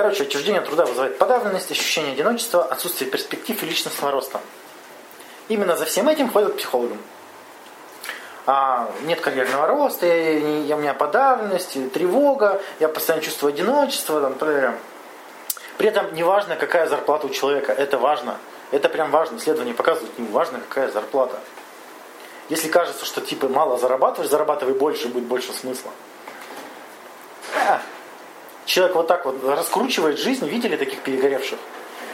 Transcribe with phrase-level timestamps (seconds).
[0.00, 4.40] Короче, отчуждение от труда вызывает подавленность, ощущение одиночества, отсутствие перспектив и личностного роста.
[5.48, 6.96] Именно за всем этим ходят к психологам.
[8.46, 14.22] А, нет карьерного роста, я, я, у меня подавленность, тревога, я постоянно чувствую одиночество.
[14.22, 14.36] Там,
[15.76, 18.38] При этом не важно, какая зарплата у человека, это важно.
[18.70, 19.36] Это прям важно.
[19.36, 21.38] Исследования показывают, не важно, какая зарплата.
[22.48, 25.90] Если кажется, что типа мало зарабатываешь, зарабатывай больше, будет больше смысла.
[27.68, 27.82] А,
[28.70, 31.58] человек вот так вот раскручивает жизнь, видели таких перегоревших,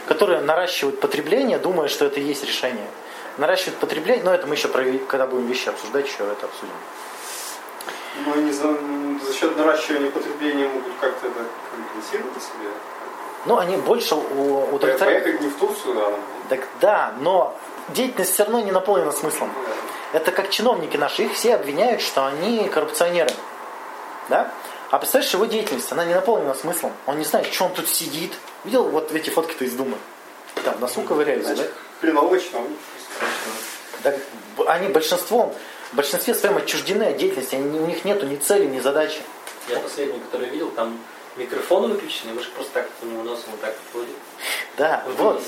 [0.06, 2.86] которые наращивают потребление, думая, что это и есть решение.
[3.38, 6.72] Наращивают потребление, но это мы еще, когда будем вещи обсуждать, еще это обсудим.
[8.24, 8.74] Но они за,
[9.26, 11.40] за счет наращивания потребления могут как-то это
[11.70, 12.70] компенсировать себе?
[13.44, 15.24] Ну, они больше удовлетворяют.
[15.24, 16.18] Поехать не в Турцию, а...
[16.48, 17.54] Так да, но
[17.88, 19.50] деятельность все равно не наполнена смыслом.
[19.54, 20.18] Да.
[20.18, 23.30] Это как чиновники наши, их все обвиняют, что они коррупционеры.
[24.30, 24.50] Да?
[24.90, 26.92] А представляешь, его деятельность, она не наполнена смыслом.
[27.06, 28.32] Он не знает, что он тут сидит.
[28.64, 29.96] Видел вот эти фотки-то из Думы?
[30.64, 31.64] Там носу ковыряются, да?
[32.00, 32.78] Хреновый чиновник.
[34.04, 34.14] Да,
[34.66, 35.54] они большинством,
[35.92, 37.56] в большинстве своем отчуждены от деятельности.
[37.56, 39.20] Они, у них нету ни цели, ни задачи.
[39.68, 40.98] Я последний, который видел, там
[41.36, 44.14] микрофон выключен, и мышь просто так у него носом вот так ходит.
[44.76, 45.18] Да, вот.
[45.18, 45.42] вот.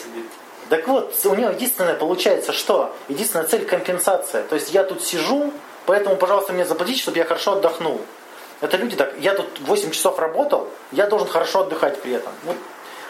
[0.69, 2.95] Так вот, у него единственное получается что?
[3.09, 4.43] Единственная цель компенсация.
[4.45, 5.53] То есть я тут сижу,
[5.87, 8.01] поэтому, пожалуйста, мне заплатите, чтобы я хорошо отдохнул.
[8.61, 12.33] Это люди так, я тут 8 часов работал, я должен хорошо отдыхать при этом.
[12.43, 12.55] Ну,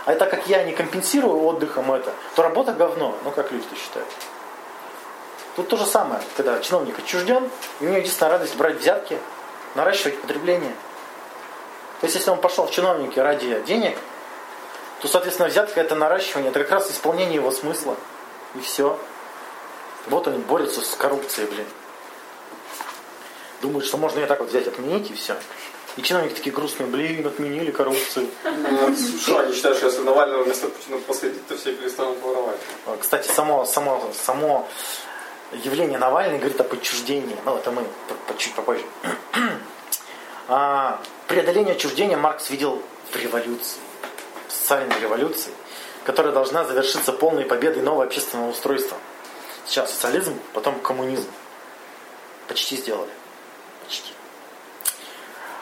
[0.05, 3.15] а так как я не компенсирую отдыхом это, то работа говно.
[3.25, 4.09] Ну, как люди-то считают.
[5.57, 9.19] Тут то же самое, когда чиновник отчужден, и у него единственная радость брать взятки,
[9.75, 10.73] наращивать потребление.
[12.01, 13.99] То есть, если он пошел в чиновники ради денег,
[15.01, 17.97] то, соответственно, взятка это наращивание, это как раз исполнение его смысла.
[18.55, 18.99] И все.
[20.07, 21.67] Вот они борются с коррупцией, блин
[23.63, 25.37] думают, что можно и так вот взять, отменить и все.
[25.97, 28.29] И чиновники такие грустные, блин, отменили коррупцию.
[28.45, 32.61] Ну, что, они считают, что если Навального вместо Путина посадить, то все перестанут воровать.
[32.87, 34.69] А, кстати, само, само, само
[35.65, 37.37] явление Навального говорит об отчуждении.
[37.45, 37.83] Ну, это мы
[38.37, 38.85] чуть попозже.
[40.47, 43.81] А, преодоление отчуждения Маркс видел в революции,
[44.47, 45.53] в социальной революции,
[46.05, 48.97] которая должна завершиться полной победой нового общественного устройства.
[49.67, 51.29] Сейчас социализм, потом коммунизм.
[52.47, 53.11] Почти сделали.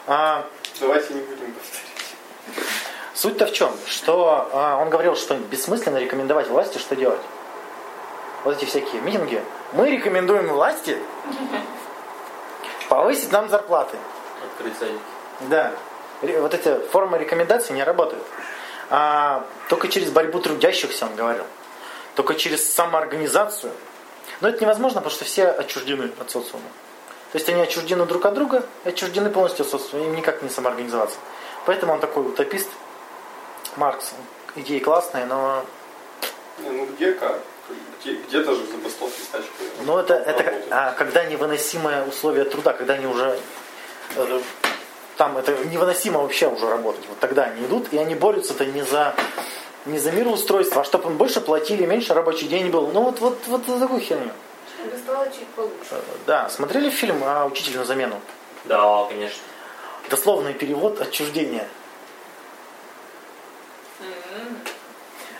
[0.07, 0.47] А,
[0.79, 1.87] Давайте не будем повторять.
[3.13, 3.71] Суть-то в чем?
[3.87, 7.21] Что а, он говорил, что бессмысленно рекомендовать власти, что делать.
[8.43, 9.43] Вот эти всякие митинги.
[9.73, 10.97] Мы рекомендуем власти
[12.89, 13.97] повысить нам зарплаты.
[14.45, 14.91] Открыть.
[15.49, 15.73] Да.
[16.21, 18.23] Вот эти формы рекомендаций не работают.
[18.89, 21.43] А, только через борьбу трудящихся, он говорил.
[22.15, 23.73] Только через самоорганизацию.
[24.41, 26.65] Но это невозможно, потому что все отчуждены от социума.
[27.31, 31.17] То есть они отчуждены друг от друга, отчуждены полностью от социума, им никак не самоорганизоваться.
[31.65, 32.69] Поэтому он такой утопист.
[33.75, 34.11] Маркс.
[34.55, 35.65] Идеи классные, но...
[36.59, 37.39] Ну где как?
[38.01, 39.49] Где, где-то же забастовки стачки.
[39.85, 43.37] Ну это, это а, когда невыносимые условия труда, когда они уже
[44.15, 44.39] э,
[45.17, 47.03] там это невыносимо вообще уже работать.
[47.09, 49.13] Вот тогда они идут, и они борются-то не за
[49.85, 52.87] не за мироустройство, а чтобы им больше платили, меньше рабочий день был.
[52.87, 54.31] Ну вот, вот, вот за такую херню.
[54.77, 56.01] Чтобы стало чуть получше.
[56.27, 58.21] Да, смотрели фильм о «Учитель на замену»?
[58.65, 59.41] Да, конечно.
[60.09, 61.67] Дословный перевод «Отчуждение».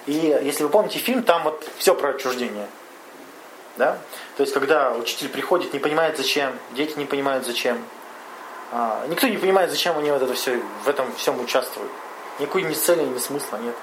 [0.08, 2.68] И если вы помните фильм, там вот все про отчуждение.
[3.76, 4.00] Да?
[4.38, 7.84] То есть, когда учитель приходит, не понимает зачем, дети не понимают зачем.
[8.72, 11.92] А, никто не понимает, зачем они вот это все, в этом всем участвуют.
[12.40, 13.76] Никакой ни цели, ни смысла нет.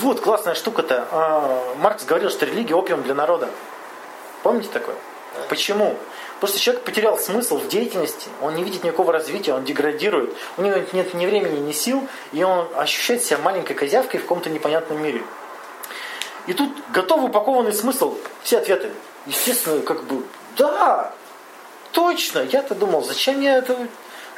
[0.00, 1.08] Вот классная штука-то.
[1.10, 3.50] А, Маркс говорил, что религия опиум для народа.
[4.46, 4.94] Помните такое?
[5.48, 5.96] Почему?
[6.34, 10.62] Потому что человек потерял смысл в деятельности, он не видит никакого развития, он деградирует, у
[10.62, 15.02] него нет ни времени, ни сил, и он ощущает себя маленькой козявкой в каком-то непонятном
[15.02, 15.24] мире.
[16.46, 18.92] И тут готов упакованный смысл, все ответы.
[19.26, 20.22] Естественно, как бы,
[20.56, 21.12] да,
[21.90, 23.76] точно, я-то думал, зачем я это,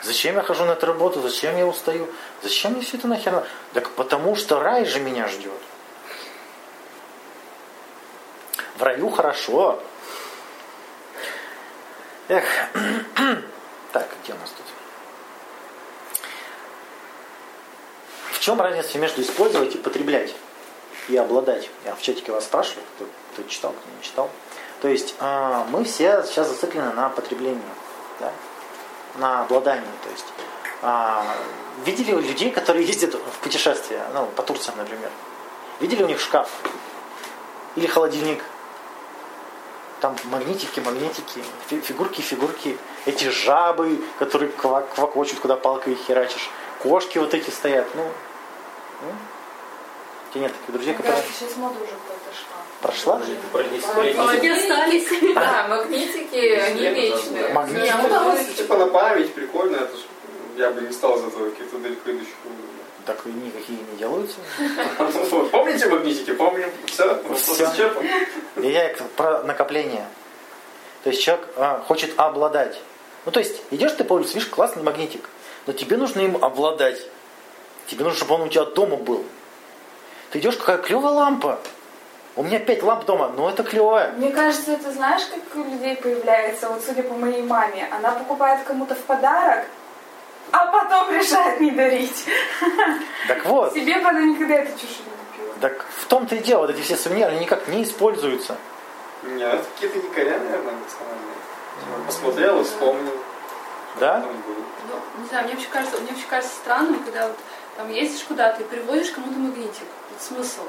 [0.03, 2.09] зачем я хожу на эту работу, зачем я устаю,
[2.43, 5.53] зачем мне все это нахер Так потому что рай же меня ждет.
[8.79, 9.83] В раю хорошо,
[12.29, 12.45] Эх,
[13.93, 14.67] так, где у нас тут?
[18.33, 20.35] В чем разница между использовать и потреблять?
[21.09, 21.71] И обладать?
[21.87, 24.31] Я в чатике вас спрашиваю, кто, кто читал, кто не читал.
[24.83, 27.63] То есть э, мы все сейчас зациклены на потреблении,
[28.21, 28.31] да?
[29.17, 29.89] на обладании.
[30.05, 30.27] То есть
[30.83, 31.23] э,
[31.87, 35.11] видели людей, которые ездят в путешествия, ну, по Турции, например.
[35.81, 36.51] Видели у них шкаф
[37.75, 38.45] или холодильник–
[40.01, 46.51] там магнитики, магнитики, фигурки, фигурки, эти жабы, которые квак, квакочут, куда палкой херачишь,
[46.83, 49.17] кошки вот эти стоят, ну, М?
[50.29, 51.23] У тебя нет таких друзей, Мне которые...
[51.23, 51.93] кажется, сейчас мода уже.
[52.81, 53.17] Прошла?
[53.17, 54.15] Уже про десятилетие.
[54.15, 55.09] Молодые остались.
[55.35, 57.49] Да, магнитики, они вечные.
[57.53, 57.87] Магнитики.
[57.87, 60.01] Я Ну, типа на память, прикольно, это ж
[60.57, 62.35] я бы не стал из этого каких-то далеко идущих.
[63.09, 64.37] Так и никакие не делаются.
[65.51, 66.35] Помните магнитики?
[66.35, 66.71] Помним.
[66.87, 67.91] Все.
[68.57, 70.05] И я про накопление.
[71.05, 72.79] То есть человек а, хочет обладать.
[73.25, 75.27] Ну, то есть, идешь ты по улице, видишь, классный магнитик,
[75.67, 77.01] но тебе нужно им обладать.
[77.87, 79.25] Тебе нужно, чтобы он у тебя дома был.
[80.31, 81.61] Ты идешь, какая клевая лампа.
[82.37, 84.13] У меня пять ламп дома, но это клевая.
[84.13, 88.67] Мне кажется, это знаешь, как у людей появляется, вот судя по моей маме, она покупает
[88.67, 89.65] кому-то в подарок,
[90.53, 92.25] а потом решает не дарить.
[93.27, 95.55] Так вот, Себе бы она никогда эту чушь не купила.
[95.61, 98.57] так в том-то и дело, вот эти все сувениры, они никак не используются.
[99.23, 102.07] Нет, какие-то якоря, наверное, национальные.
[102.07, 103.13] Посмотрел и вспомнил.
[104.01, 104.25] Да?
[104.25, 107.37] Ну, не знаю, мне вообще кажется, мне вообще кажется странным, когда вот
[107.77, 109.85] там ездишь куда-то и привозишь кому-то магнитик.
[110.11, 110.63] Вот смысл.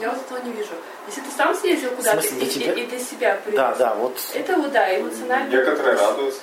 [0.00, 0.70] Я вот этого не вижу.
[1.06, 3.56] Если ты сам съездил куда-то и, и- и для себя привез.
[3.58, 4.18] Да, да, вот.
[4.34, 5.50] Это вот, да, эмоционально.
[5.50, 6.40] Некоторые радуются.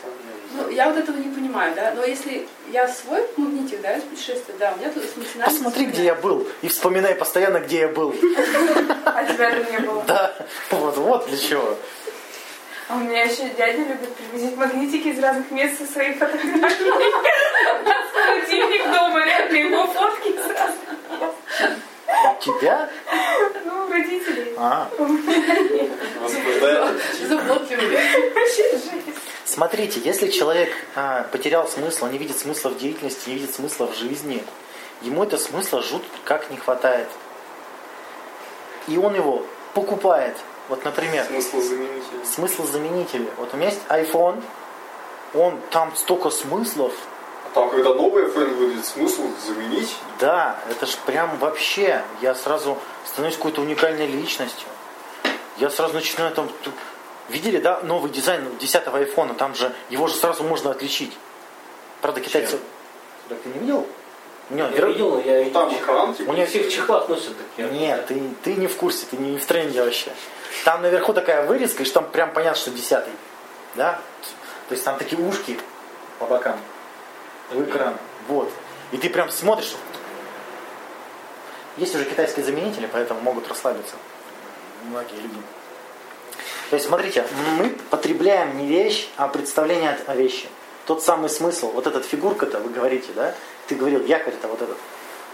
[0.54, 1.94] Ну, я вот этого не понимаю, да.
[1.96, 5.46] Но если я свой магнитик, да, из путешествия, да, у меня тут эмоционально...
[5.46, 8.14] Посмотри, где я был, и вспоминай постоянно, где я был.
[9.06, 10.04] А тебя это не было.
[10.08, 10.36] Да,
[10.72, 11.78] вот, вот для чего.
[12.90, 16.92] А у меня еще дядя любит привозить магнитики из разных мест со своей фотографией.
[18.14, 20.78] Холодильник дома, реально его фотки сразу.
[22.40, 22.90] У тебя?
[23.66, 24.54] Ну, родителей.
[24.58, 24.90] А,
[26.22, 27.02] Возбуждает.
[27.28, 28.32] Заблокировали.
[28.36, 29.33] Вообще жесть.
[29.46, 33.96] Смотрите, если человек а, потерял смысл, не видит смысла в деятельности, не видит смысла в
[33.96, 34.44] жизни,
[35.02, 37.08] ему это смысла жут как не хватает.
[38.88, 40.38] И он его покупает.
[40.70, 42.26] Вот, например, Смысл заменитель.
[42.26, 43.30] смысл заменителя.
[43.38, 44.42] Вот у меня есть iPhone,
[45.34, 46.94] он там столько смыслов.
[47.46, 49.94] А там, когда новый iPhone выйдет, смысл заменить?
[50.20, 54.68] Да, это ж прям вообще, я сразу становлюсь какой-то уникальной личностью.
[55.58, 56.50] Я сразу начинаю там...
[57.30, 61.14] Видели, да, новый дизайн 10-го айфона, там же, его же сразу можно отличить.
[62.02, 62.60] Правда, китайцы...
[63.30, 63.88] Так ты не видел?
[64.50, 66.32] Него Я вер- видел, но я Ну, там экран, типа.
[66.32, 67.70] У в всех чехлах носят такие.
[67.70, 70.12] Нет, ты, ты не в курсе, ты не в тренде вообще.
[70.66, 73.14] Там наверху такая вырезка, и что там прям понятно, что десятый.
[73.76, 74.00] Да?
[74.68, 75.58] То есть там такие ушки
[76.20, 76.60] по бокам.
[77.52, 77.96] В экран.
[78.28, 78.52] Вот.
[78.92, 79.76] И ты прям смотришь.
[81.78, 83.96] Есть уже китайские заменители, поэтому могут расслабиться.
[84.86, 85.38] Многие люди.
[86.70, 87.26] То есть, смотрите,
[87.58, 90.48] мы потребляем не вещь, а представление о вещи.
[90.86, 93.34] Тот самый смысл, вот этот фигурка-то, вы говорите, да?
[93.68, 94.78] Ты говорил, якорь-то вот этот.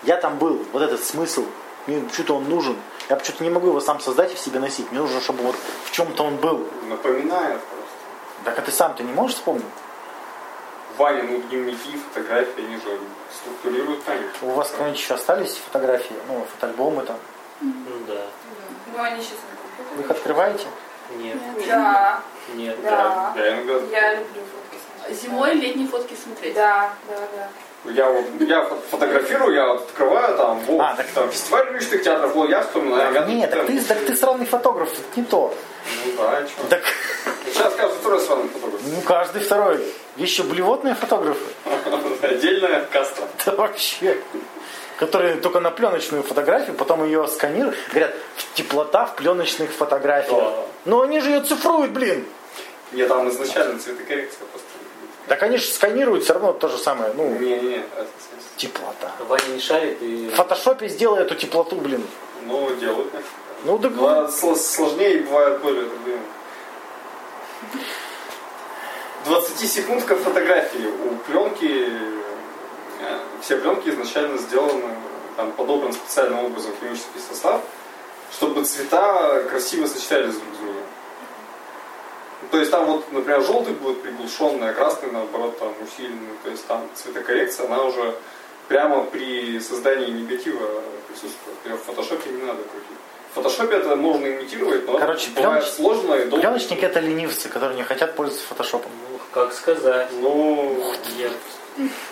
[0.04, 1.46] Я там был, вот этот смысл,
[1.88, 2.78] мне что-то он нужен.
[3.10, 4.92] Я почему-то не могу его сам создать и в себе носить.
[4.92, 6.68] Мне нужно, чтобы вот в чем-то он был.
[6.88, 7.90] Напоминает просто.
[8.46, 9.66] Так а ты сам-то не можешь вспомнить?
[10.98, 13.00] Ваня, ну дневники, фотографии, они же
[13.34, 14.30] структурируют память.
[14.42, 17.18] У вас какие-нибудь еще остались фотографии, ну, фотоальбомы там?
[17.62, 17.74] Ну
[18.08, 18.26] да.
[18.94, 19.38] Ну, они сейчас
[19.96, 20.68] Вы их открываете?
[21.18, 21.38] Нет.
[21.68, 22.22] Да,
[22.54, 22.78] Нет.
[22.84, 23.34] да.
[23.36, 25.22] Я иногда Я люблю фотки смотреть.
[25.22, 26.54] Зимой летние фотки смотреть.
[26.54, 27.50] Да, да, да.
[27.92, 32.04] Я вот я фо- фотографирую, я вот открываю там, вот, А, так- там фестиваль личных
[32.04, 33.14] театров, вот я вспоминаю.
[33.14, 35.54] я Нет, так ты, так ты странный фотограф, это не то.
[36.06, 36.68] Ну да, что.
[36.68, 36.82] Так,
[37.46, 38.82] Сейчас каждый второй сраный фотограф.
[38.84, 39.94] ну каждый второй.
[40.18, 41.46] Еще блевотные фотографы.
[42.22, 43.24] Отдельная каста.
[43.46, 44.18] Да вообще.
[45.00, 47.78] Которые только на пленочную фотографию, потом ее сканируют.
[47.90, 48.14] Говорят,
[48.54, 50.38] теплота в пленочных фотографиях.
[50.44, 50.66] Да.
[50.84, 52.26] Но они же ее цифруют, блин.
[52.92, 55.46] Не, там изначально цветокоррекция просто.
[55.46, 57.14] Они же сканируют все равно то же самое.
[57.16, 57.88] Ну, это в смысле.
[58.58, 59.12] теплота.
[59.28, 60.30] Ваня не шарит и...
[60.30, 62.04] В фотошопе сделай эту теплоту, блин.
[62.46, 63.14] Ну, делают.
[63.64, 63.90] Ну, да,
[64.28, 66.20] сло- сложнее и бывает более труднее.
[69.26, 70.88] 20 секундка фотографии.
[70.88, 71.90] У пленки,
[73.42, 74.96] все пленки изначально сделаны,
[75.38, 77.62] там подобран специальным образом химический состав,
[78.34, 80.84] чтобы цвета красиво сочетались друг с другом.
[82.52, 86.36] То есть там вот, например, желтый будет приглушенный, а красный, наоборот, там усиленный.
[86.44, 88.16] То есть там цветокоррекция, она уже
[88.68, 91.58] прямо при создании негатива присутствует.
[91.58, 92.98] Например, в фотошопе не надо крутить.
[93.32, 96.42] В фотошопе это можно имитировать, но Короче, бывает пленоч- сложно и долго.
[96.42, 98.92] Пленочники это ленивцы, которые не хотят пользоваться фотошопом.
[99.12, 100.08] Ну, как сказать.
[100.20, 101.32] Ну, Нет.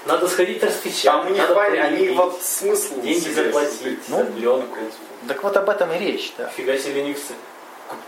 [0.05, 1.03] Надо сходить распечатать.
[1.03, 4.77] там у них, надо Ваня, они вот смысл деньги заплатить Ну, за пленку.
[5.27, 6.47] Так вот об этом и речь, да.
[6.49, 7.33] Фига себе ленивцы.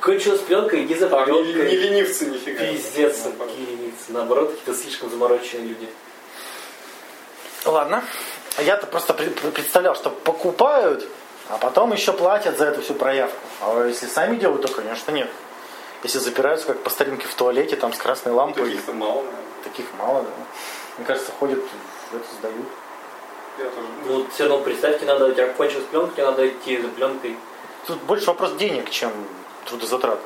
[0.01, 1.69] Кончилась пленка, иди за Там не, пленкой.
[1.71, 2.59] не ленивцы нифига.
[2.65, 3.49] Пиздец, Наоборот.
[3.49, 4.03] какие ленивцы.
[4.09, 5.89] Наоборот, какие-то слишком замороченные люди.
[7.65, 8.03] Ладно.
[8.57, 11.07] Я-то просто представлял, что покупают,
[11.49, 13.37] а потом еще платят за эту всю проявку.
[13.61, 15.29] А если сами делают, то, конечно, нет.
[16.03, 19.39] Если запираются, как по старинке в туалете, там с красной лампой, Таких-то мало, наверное.
[19.63, 20.29] таких мало, да.
[20.99, 21.59] Мне кажется, ходят,
[22.11, 22.67] в это сдают.
[24.05, 27.37] Ну, все равно представьте, надо, у тебя кончилась пленка, тебе надо идти за пленкой.
[27.87, 29.13] Тут больше вопрос денег, чем
[29.65, 30.19] трудозатрат.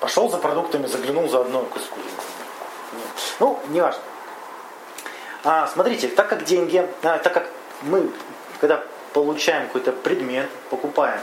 [0.00, 2.00] Пошел за продуктами, заглянул за одной куску.
[3.38, 4.02] Ну, не важно.
[5.44, 7.48] А, смотрите, так как деньги, а, так как
[7.82, 8.10] мы,
[8.60, 8.82] когда
[9.12, 11.20] получаем какой-то предмет, покупаем,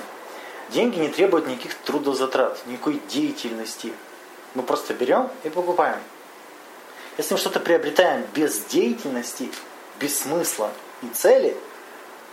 [0.69, 3.91] деньги не требуют никаких трудозатрат, никакой деятельности.
[4.55, 6.00] Мы просто берем и покупаем.
[7.21, 9.51] Если мы что-то приобретаем без деятельности,
[9.99, 10.71] без смысла
[11.03, 11.55] и цели,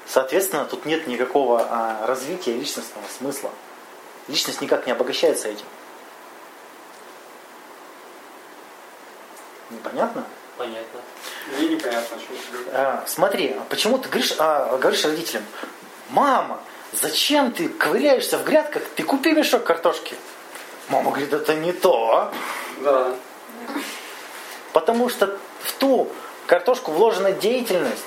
[0.06, 3.50] соответственно, тут нет никакого а, развития личностного смысла.
[4.28, 5.66] Личность никак не обогащается этим.
[9.68, 10.24] Непонятно?
[10.56, 11.00] Понятно.
[11.58, 12.72] Мне непонятно, о чем ты говоришь.
[12.72, 15.44] А, смотри, а почему ты говоришь, а, говоришь родителям,
[16.08, 16.62] мама,
[16.94, 20.16] зачем ты ковыряешься в грядках, ты купи мешок картошки.
[20.88, 22.32] Мама говорит, это не то.
[22.80, 23.14] Да.
[24.72, 26.08] Потому что в ту
[26.46, 28.04] картошку вложена деятельность.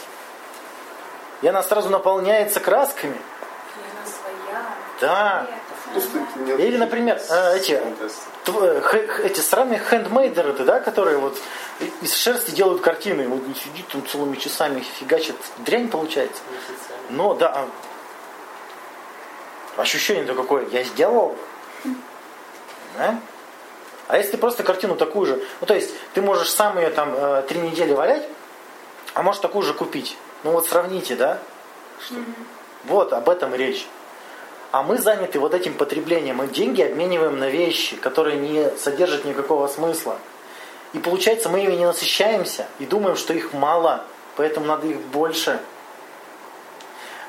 [1.41, 3.17] И она сразу наполняется красками.
[3.75, 4.65] Она своя.
[5.01, 5.47] Да.
[6.57, 7.81] Или, например, э, эти,
[8.45, 11.37] х- эти сраные хендмейдеры, да, которые вот
[12.01, 13.27] из шерсти делают картины.
[13.27, 15.35] Вот сидит там целыми часами фигачит.
[15.57, 16.41] Дрянь получается.
[17.09, 17.67] Но да,
[19.77, 21.35] а ощущение-то какое, я сделал.
[22.97, 23.17] Да?
[24.11, 27.13] А если ты просто картину такую же, ну то есть ты можешь сам ее там
[27.15, 28.27] э, три недели валять,
[29.13, 30.17] а можешь такую же купить.
[30.43, 31.39] Ну вот сравните, да?
[32.05, 32.15] Что-
[32.83, 33.87] Вот об этом речь.
[34.73, 36.37] А мы заняты вот этим потреблением.
[36.37, 40.17] Мы деньги обмениваем на вещи, которые не содержат никакого смысла.
[40.91, 44.03] И получается, мы ими не насыщаемся и думаем, что их мало,
[44.35, 45.57] поэтому надо их больше.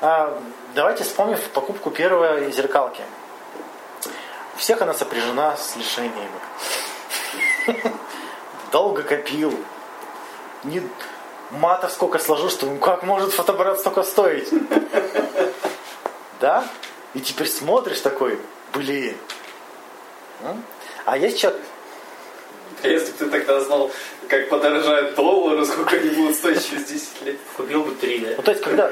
[0.01, 0.37] А,
[0.75, 3.03] давайте вспомним покупку первой зеркалки.
[4.55, 6.39] У всех она сопряжена с лишениями.
[8.71, 9.53] Долго копил.
[10.63, 10.81] Не...
[11.51, 14.49] Матов сколько сложу, что ну как может фотоаппарат столько стоить?
[16.39, 16.67] Да?
[17.13, 18.39] И теперь смотришь такой,
[18.73, 19.15] блин.
[21.05, 21.61] А есть человек,
[22.81, 23.91] А если бы ты тогда знал,
[24.27, 27.37] как подорожают доллары, сколько они будут стоить через 10 лет?
[27.55, 28.33] Купил бы три, да?
[28.37, 28.91] Ну, то есть, когда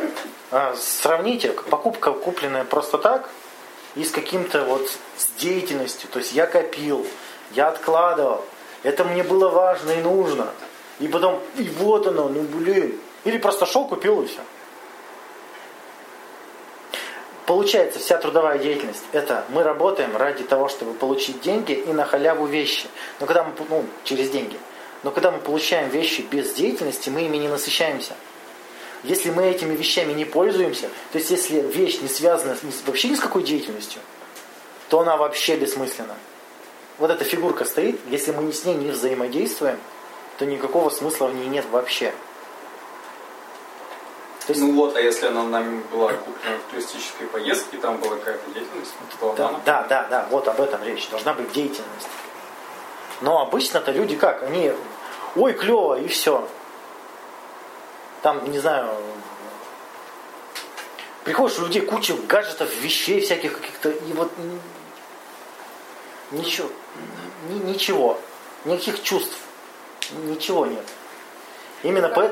[0.52, 3.30] а, сравните, покупка, купленная просто так,
[3.96, 6.10] и с каким-то вот с деятельностью.
[6.10, 7.06] То есть я копил,
[7.52, 8.46] я откладывал,
[8.84, 10.50] это мне было важно и нужно.
[11.00, 13.00] И потом, и вот оно, ну блин.
[13.24, 14.40] Или просто шел, купил и все.
[17.46, 22.46] Получается, вся трудовая деятельность, это мы работаем ради того, чтобы получить деньги и на халяву
[22.46, 22.88] вещи.
[23.20, 24.58] Но когда мы, ну, через деньги.
[25.04, 28.14] Но когда мы получаем вещи без деятельности, мы ими не насыщаемся.
[29.04, 32.56] Если мы этими вещами не пользуемся, то есть если вещь не связана
[32.86, 34.02] вообще ни с какой деятельностью,
[34.90, 36.16] то она вообще бессмысленна.
[37.00, 39.80] Вот эта фигурка стоит, если мы с ней не взаимодействуем,
[40.38, 42.14] то никакого смысла в ней нет вообще.
[44.46, 48.18] То есть, Ну вот, а если она нами была куплена в туристической поездке, там была
[48.18, 49.60] какая-то деятельность, то да, она...
[49.66, 51.08] да, да, да, вот об этом речь.
[51.10, 52.08] Должна быть деятельность.
[53.22, 54.44] Но обычно-то люди как?
[54.44, 54.74] Они,
[55.36, 56.48] ой, клево, и все.
[58.22, 58.90] Там, не знаю,
[61.24, 64.32] приходишь, у людей куча гаджетов, вещей всяких каких-то, и вот
[66.32, 66.70] ничего,
[67.50, 68.20] ни- ничего,
[68.66, 69.36] никаких чувств,
[70.12, 70.86] ничего нет.
[71.84, 72.30] Именно по...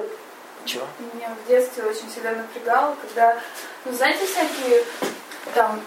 [0.66, 0.86] Чего?
[1.14, 3.42] Меня в детстве очень всегда напрягало, когда,
[3.86, 4.84] ну, знаете, всякие
[5.56, 5.82] там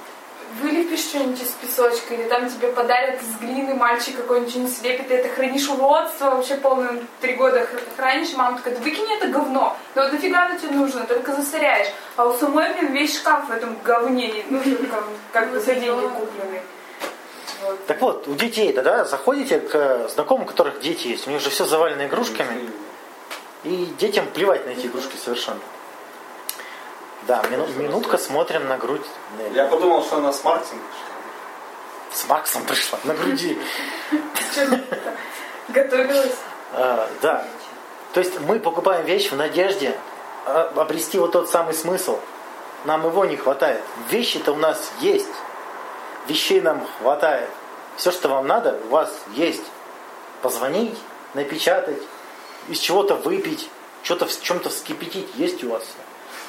[0.61, 5.15] вылепишь что-нибудь из песочка, или там тебе подарят из глины мальчик какой-нибудь что-нибудь слепит, ты
[5.15, 7.67] это хранишь уродство, вообще полным три года
[7.97, 11.89] хранишь, мама такая, да выкинь это говно, ну вот нафига оно тебе нужно, только засоряешь.
[12.17, 15.75] А у самой, блин, весь шкаф в этом говне не нужен, как, как бы за
[15.75, 16.61] деньги купленный.
[17.65, 17.87] Вот.
[17.87, 21.31] Так вот, у детей, да, да, заходите к э, знакомым, у которых дети есть, у
[21.31, 22.69] них же все завалено игрушками,
[23.63, 25.61] и детям плевать на эти игрушки совершенно.
[27.27, 29.07] Да, мину- минутка смотрим на грудь
[29.39, 29.55] Нелли.
[29.57, 30.79] Я подумал, что она с Мартин.
[32.13, 33.59] С Марксом пришла, на груди.
[35.69, 36.37] Готовилась.
[36.73, 37.47] А, да.
[38.13, 39.97] То есть мы покупаем вещь в надежде
[40.47, 42.19] а, обрести вот тот самый смысл.
[42.85, 43.83] Нам его не хватает.
[44.11, 45.29] Вещи-то у нас есть.
[46.27, 47.49] Вещей нам хватает.
[47.97, 49.65] Все, что вам надо, у вас есть.
[50.43, 50.99] Позвонить,
[51.35, 52.03] напечатать,
[52.69, 53.71] из чего-то выпить,
[54.03, 55.85] что-то в чем-то вскипятить, есть у вас.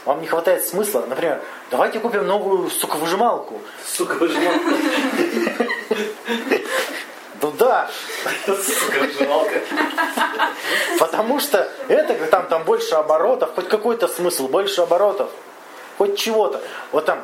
[0.05, 1.05] Вам не хватает смысла.
[1.07, 1.41] Например,
[1.71, 3.61] давайте купим новую соковыжималку.
[3.85, 4.53] Сука, выжимал.
[7.41, 7.89] Ну да,
[8.45, 9.61] Сука, выжималка.
[10.99, 15.29] Потому что это там, там больше оборотов, хоть какой-то смысл, больше оборотов,
[15.97, 16.61] хоть чего-то.
[16.91, 17.21] Вот там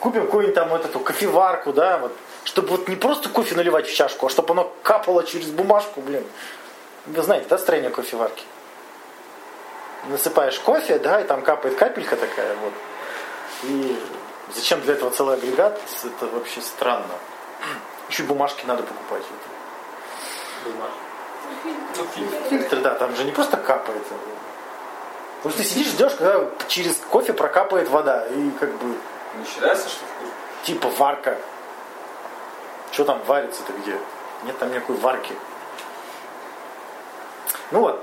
[0.00, 2.12] купим какую-нибудь там вот эту кофеварку, да, вот,
[2.44, 6.24] чтобы вот не просто кофе наливать в чашку, а чтобы оно капало через бумажку, блин.
[7.06, 8.44] Вы знаете, да, строение кофеварки?
[10.08, 12.72] Насыпаешь кофе, да, и там капает капелька такая вот.
[13.64, 13.98] И
[14.54, 15.80] зачем для этого целый агрегат?
[16.04, 17.14] Это вообще странно.
[18.08, 19.22] Еще и бумажки надо покупать.
[20.64, 20.94] Бумажка.
[22.48, 24.02] Фильтр, да, там же не просто капает.
[25.42, 28.26] Потому что ты сидишь, ждешь, когда через кофе прокапает вода.
[28.26, 28.94] И как бы,
[29.38, 30.28] Не считается, что вкус?
[30.64, 31.36] типа варка.
[32.92, 33.98] Что там варится-то где?
[34.44, 35.34] Нет там никакой варки.
[37.70, 38.02] Ну вот.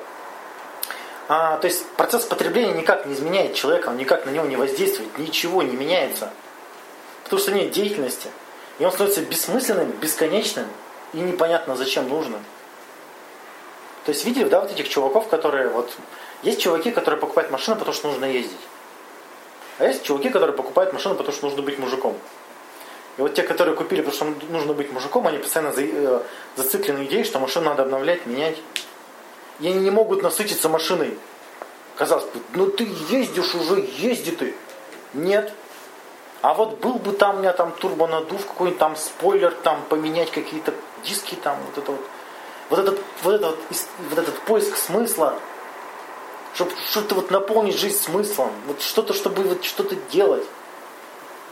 [1.33, 5.17] А, то есть процесс потребления никак не изменяет человека, он никак на него не воздействует,
[5.17, 6.29] ничего не меняется.
[7.23, 8.27] Потому что нет деятельности.
[8.79, 10.65] И он становится бессмысленным, бесконечным
[11.13, 12.43] и непонятно зачем нужным.
[14.03, 15.93] То есть видели, да, вот этих чуваков, которые вот...
[16.43, 18.59] Есть чуваки, которые покупают машину, потому что нужно ездить.
[19.79, 22.17] А есть чуваки, которые покупают машину, потому что нужно быть мужиком.
[23.17, 26.21] И вот те, которые купили, потому что нужно быть мужиком, они постоянно за, э,
[26.57, 28.57] зациклены идеей, что машину надо обновлять, менять.
[29.61, 31.17] И они не могут насытиться машиной.
[31.95, 34.55] Казалось бы, ну ты ездишь уже, езди ты.
[35.13, 35.53] Нет.
[36.41, 40.73] А вот был бы там у меня там турбонадув, какой-нибудь там спойлер, там поменять какие-то
[41.03, 42.01] диски, там вот это вот.
[42.71, 43.57] Вот этот, вот этот,
[44.09, 45.37] вот, этот поиск смысла,
[46.53, 50.45] чтобы что-то вот наполнить жизнь смыслом, вот что-то, чтобы вот что-то делать.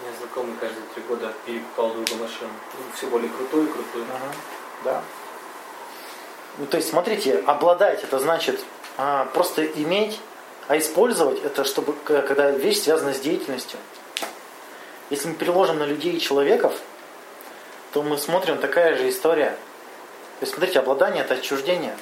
[0.02, 2.50] Меня знакомый каждые три года перекупал другую машину.
[2.74, 4.06] Ну, Все более крутую и крутую.
[4.06, 4.34] Ага,
[4.86, 5.04] да.
[6.60, 8.60] Ну, то есть, смотрите, обладать это значит
[8.98, 10.20] а, просто иметь,
[10.68, 13.80] а использовать это, чтобы когда вещь связана с деятельностью.
[15.10, 16.74] Если мы переложим на людей и человеков,
[17.94, 19.52] то мы смотрим такая же история.
[20.40, 21.98] То есть, смотрите, обладание это отчуждение.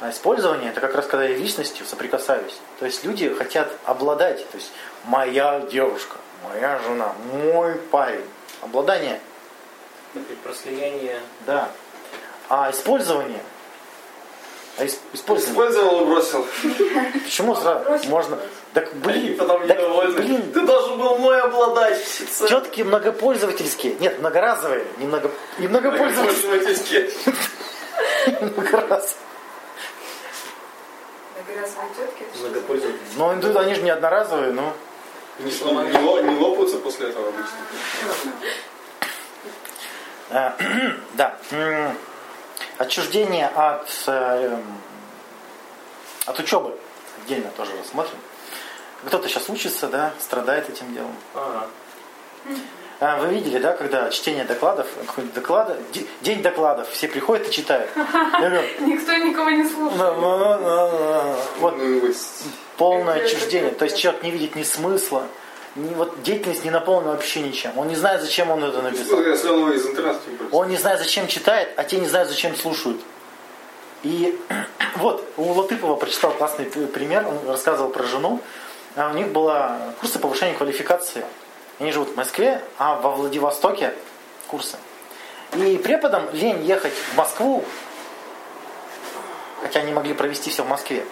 [0.00, 2.58] А использование это как раз когда я личностью соприкасаюсь.
[2.80, 4.48] То есть люди хотят обладать.
[4.50, 4.70] То есть
[5.04, 6.16] моя девушка,
[6.48, 8.24] моя жена, мой парень.
[8.62, 9.20] Обладание
[10.14, 11.20] Это про слияние.
[11.46, 11.70] да.
[12.48, 13.40] А использование?
[14.78, 15.52] А ис- использование?
[15.52, 16.46] Использовал и бросил.
[17.24, 17.84] Почему сразу?
[17.84, 18.38] бросил, Можно.
[18.74, 20.16] Так Они блин, потом так, недовольны.
[20.18, 21.98] блин, Ты должен был мой обладать.
[22.02, 22.48] всецело.
[22.48, 23.94] тетки многопользовательские.
[24.00, 24.84] Нет, многоразовые.
[24.98, 26.50] Не, много, не многопользовательские.
[26.50, 27.10] Многопользовательские.
[28.54, 29.16] Многораз.
[31.36, 33.00] Многоразовые тетки, это что за- Многопользователь.
[33.16, 34.72] Но ну, они же не одноразовые, ну.
[35.38, 35.50] Не.
[35.50, 37.56] Не не лопаются после этого обычно.
[40.30, 40.56] А,
[41.14, 41.38] да.
[42.78, 44.10] Отчуждение от, э,
[44.52, 44.64] эм,
[46.26, 46.76] от учебы.
[47.24, 48.18] Отдельно тоже рассмотрим.
[49.06, 51.14] Кто-то сейчас учится, да, страдает этим делом.
[51.34, 51.66] Ага.
[52.98, 54.86] А, Вы видели, да, когда чтение докладов,
[55.34, 57.90] доклада, де- день докладов, все приходят и читают.
[58.80, 60.14] Никто никого не слушает.
[61.58, 62.14] Вот Ну,
[62.78, 63.72] полное отчуждение.
[63.72, 65.26] То есть человек не видит ни смысла,
[65.76, 67.76] вот деятельность не наполнена вообще ничем.
[67.78, 69.18] Он не знает, зачем он это написал.
[70.50, 73.00] Он не знает, зачем читает, а те не знают, зачем слушают.
[74.02, 74.40] И
[74.96, 78.40] вот, у Латыпова прочитал классный пример, он рассказывал про жену.
[78.96, 81.24] А У них было курсы повышения квалификации.
[81.78, 83.92] Они живут в Москве, а во Владивостоке
[84.46, 84.78] курсы.
[85.54, 87.62] И преподам лень ехать в Москву,
[89.62, 91.04] хотя они могли провести все в Москве.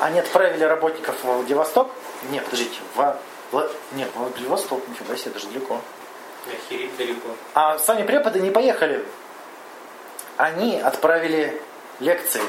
[0.00, 1.90] Они отправили работников во Владивосток.
[2.30, 3.18] Нет, подождите, во,
[3.52, 5.80] Вла- нет, во Владивосток, нифига себе, даже далеко.
[6.46, 7.28] Охереть далеко.
[7.54, 9.04] А сами преподы не поехали.
[10.38, 11.60] Они отправили
[12.00, 12.42] лекции,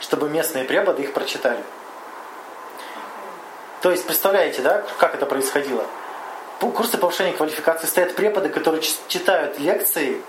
[0.00, 1.62] чтобы местные преподы их прочитали.
[3.82, 5.84] То есть, представляете, да, как это происходило?
[6.60, 10.22] Курсы повышения квалификации стоят преподы, которые читают лекции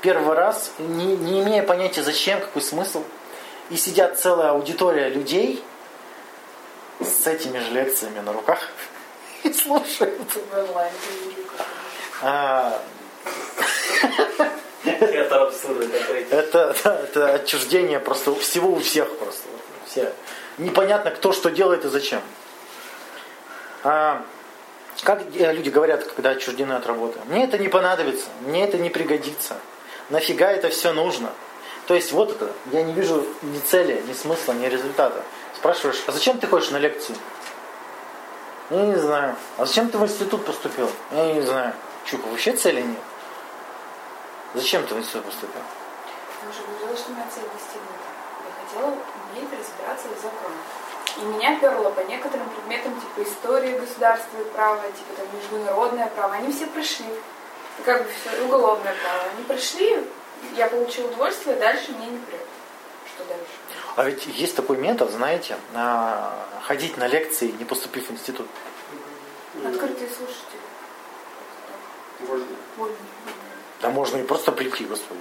[0.00, 3.02] первый раз, не, не имея понятия зачем, какой смысл.
[3.70, 5.64] И сидят целая аудитория людей
[7.00, 8.68] с этими же лекциями на руках
[11.24, 11.66] видео как-то.
[12.22, 12.80] А,
[14.84, 15.88] Это абсурд.
[16.30, 19.42] Это, да, это отчуждение просто у всего у всех просто.
[19.86, 20.12] Все.
[20.58, 22.20] Непонятно, кто что делает и зачем.
[23.82, 24.24] А,
[25.02, 27.18] как э, люди говорят, когда отчуждены от работы?
[27.26, 29.56] Мне это не понадобится, мне это не пригодится.
[30.10, 31.30] Нафига это все нужно?
[31.86, 35.22] То есть вот это, я не вижу ни цели, ни смысла, ни результата.
[35.56, 37.16] Спрашиваешь, а зачем ты ходишь на лекцию?
[38.70, 39.36] Я не знаю.
[39.58, 40.90] А зачем ты в институт поступил?
[41.12, 41.74] Я не знаю.
[42.06, 42.98] Чука, вообще цели нет.
[44.54, 45.60] Зачем ты в институт поступил?
[46.42, 48.08] Я уже говорила, что моя цель достигнута.
[48.44, 50.64] Я хотела уметь разбираться в законах.
[51.16, 56.34] И меня перло по некоторым предметам, типа истории государства и права, типа там международное право.
[56.34, 57.06] Они все прошли.
[57.84, 59.22] Как бы все, уголовное право.
[59.34, 60.06] Они прошли,
[60.56, 62.46] я получила удовольствие, дальше мне не прет.
[63.14, 63.52] Что дальше?
[63.96, 65.56] А ведь есть такой метод, знаете,
[66.62, 68.46] ходить на лекции, не поступив в институт.
[69.64, 70.60] Открытые слушатели.
[72.76, 72.96] Можно.
[73.80, 75.20] Да можно и просто прийти, господи.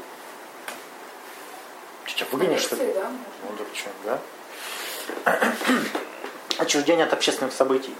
[2.05, 2.93] Ты что, выгонишь, что ли?
[2.93, 3.11] Да.
[3.43, 4.19] Ну так что, да?
[6.57, 7.93] отчуждение от общественных событий.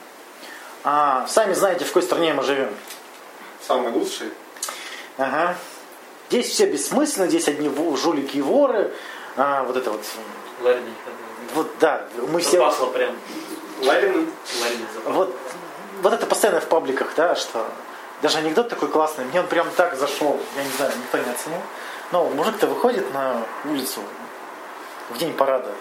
[0.83, 2.73] А, сами знаете, в какой стране мы живем.
[3.65, 4.29] Самый лучший.
[5.17, 5.55] Ага.
[6.29, 8.93] Здесь все бессмысленно, здесь одни жулики и воры.
[9.37, 10.01] А, вот это вот.
[10.63, 10.83] Ларин.
[11.53, 12.57] Вот, да, мы все...
[12.57, 13.15] Запасло прям.
[13.81, 14.29] Ларин.
[14.61, 14.87] Ларин.
[15.05, 15.35] Вот,
[16.01, 17.65] вот это постоянно в пабликах, да, что
[18.21, 21.61] даже анекдот такой классный, мне он прям так зашел, я не знаю, никто не оценил.
[22.11, 24.01] Но мужик-то выходит на улицу
[25.09, 25.71] в день парада,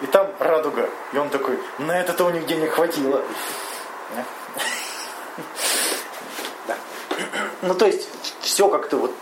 [0.00, 0.88] и там радуга.
[1.12, 3.22] И он такой, на это-то у них денег хватило.
[6.66, 6.76] Да.
[7.62, 8.08] Ну, то есть,
[8.40, 9.12] все как-то вот...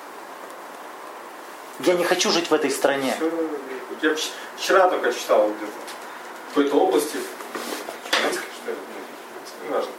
[1.80, 3.16] Я не хочу жить в этой стране.
[4.02, 7.18] Я вч- вчера только читал где-то в какой-то области,
[8.10, 9.92] Тюменской, что ли, ну, не важно.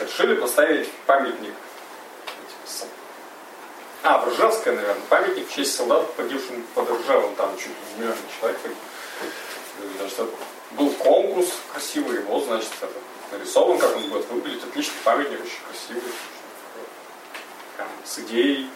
[0.00, 1.54] Решили поставить памятник.
[4.02, 8.16] А, в Ржевское, наверное, памятник в честь солдат, погибшим под Ржевом, там чуть не миллион
[8.38, 8.76] человек погиб.
[10.72, 12.92] Был конкурс красивый, вот, значит, это
[13.30, 14.64] нарисован, как он будет выглядеть.
[14.64, 16.12] Отличный памятник, очень красивый.
[17.76, 18.68] Прям с идеей.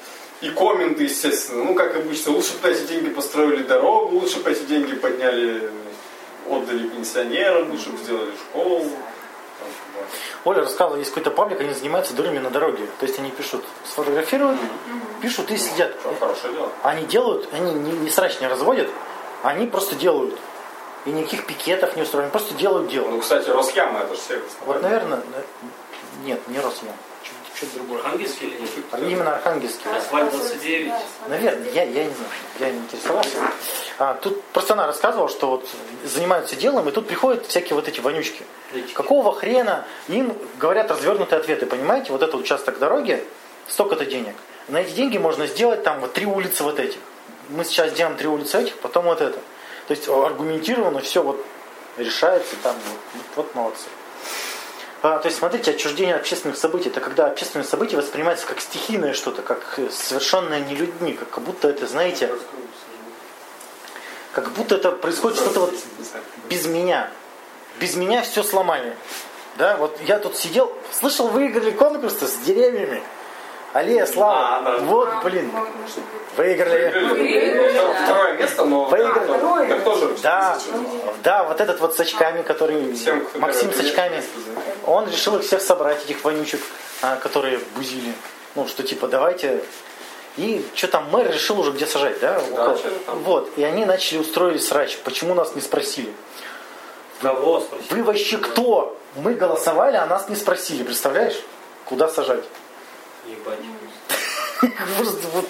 [0.42, 1.64] И комменты, естественно.
[1.64, 5.70] Ну, как обычно, лучше бы эти деньги построили дорогу, лучше бы эти деньги подняли,
[6.48, 8.86] отдали пенсионерам, лучше бы сделали школу.
[10.44, 12.86] Оля рассказывала, есть какой-то паблик, они занимаются дурами на дороге.
[13.00, 14.60] То есть они пишут, сфотографируют,
[15.22, 15.92] пишут и следят.
[16.00, 16.70] Что, хорошее дело.
[16.82, 18.88] Они делают, они не, не срач не разводят,
[19.42, 20.38] они просто делают.
[21.06, 23.08] И никаких пикетов не устроены, просто делают дело.
[23.08, 24.50] Ну, кстати, Росяма это же сервис.
[24.66, 26.92] Вот, наверное, на- нет, не Росмен,
[27.56, 28.00] что-то другое.
[28.00, 28.70] Архангельский или нет?
[28.92, 29.90] А Именно Архангельский.
[29.90, 30.92] Асфальт 29.
[31.28, 33.36] Наверное, я, я не знаю, я не интересовался.
[33.98, 35.68] А, тут просто она рассказывала, что вот
[36.04, 38.44] занимаются делом, и тут приходят всякие вот эти вонючки.
[38.94, 42.12] Какого хрена им говорят развернутые ответы, понимаете?
[42.12, 43.24] Вот этот участок дороги,
[43.68, 44.34] столько-то денег.
[44.68, 46.98] На эти деньги можно сделать там вот три улицы вот этих.
[47.48, 49.38] Мы сейчас сделаем три улицы этих, потом вот это.
[49.86, 51.42] То есть аргументированно все вот
[51.96, 52.74] решается там,
[53.14, 53.86] вот, вот молодцы.
[55.08, 59.40] А, то есть, смотрите, отчуждение общественных событий, это когда общественные события воспринимаются как стихийное что-то,
[59.40, 62.28] как э, совершенное не людьми, как, будто это, знаете,
[64.32, 65.74] как будто это происходит что-то вот
[66.50, 67.08] без меня.
[67.78, 68.96] Без меня все сломали.
[69.58, 73.00] Да, вот я тут сидел, слышал, выиграли конкурс с деревьями.
[73.76, 74.56] Аллея слава.
[74.56, 74.78] А, да.
[74.78, 75.52] Вот, блин,
[76.34, 77.74] выиграли.
[78.04, 78.84] Второе место, но...
[78.86, 79.68] Выиграли.
[79.68, 80.16] Так тоже...
[80.22, 80.58] Да,
[81.22, 84.22] да, вот этот вот с очками, который Всем, Максим с очками,
[84.86, 86.60] он решил их всех собрать, этих вонючек,
[87.02, 88.14] а, которые бузили.
[88.54, 89.62] Ну, что типа, давайте.
[90.38, 92.40] И что там, мэр решил уже где сажать, да?
[92.40, 92.78] Там.
[93.24, 94.96] Вот, и они начали устроить срач.
[95.04, 96.14] Почему нас не спросили?
[97.20, 97.92] Кого спросить?
[97.92, 98.96] Вы вообще кто?
[99.16, 101.42] Мы голосовали, а нас не спросили, представляешь?
[101.84, 102.44] Куда сажать?
[103.28, 103.58] Ебать.
[104.96, 105.48] Просто вот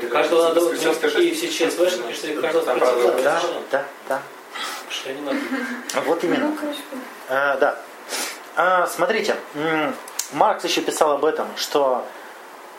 [0.00, 2.64] Для каждого надо вот такие все ЧСВшники, что их каждого
[3.22, 4.22] Да, да, да.
[4.88, 5.38] Что не надо.
[6.06, 6.56] Вот именно.
[7.28, 7.78] А, да.
[8.56, 9.94] А, смотрите, м,
[10.32, 12.04] Маркс еще писал об этом, что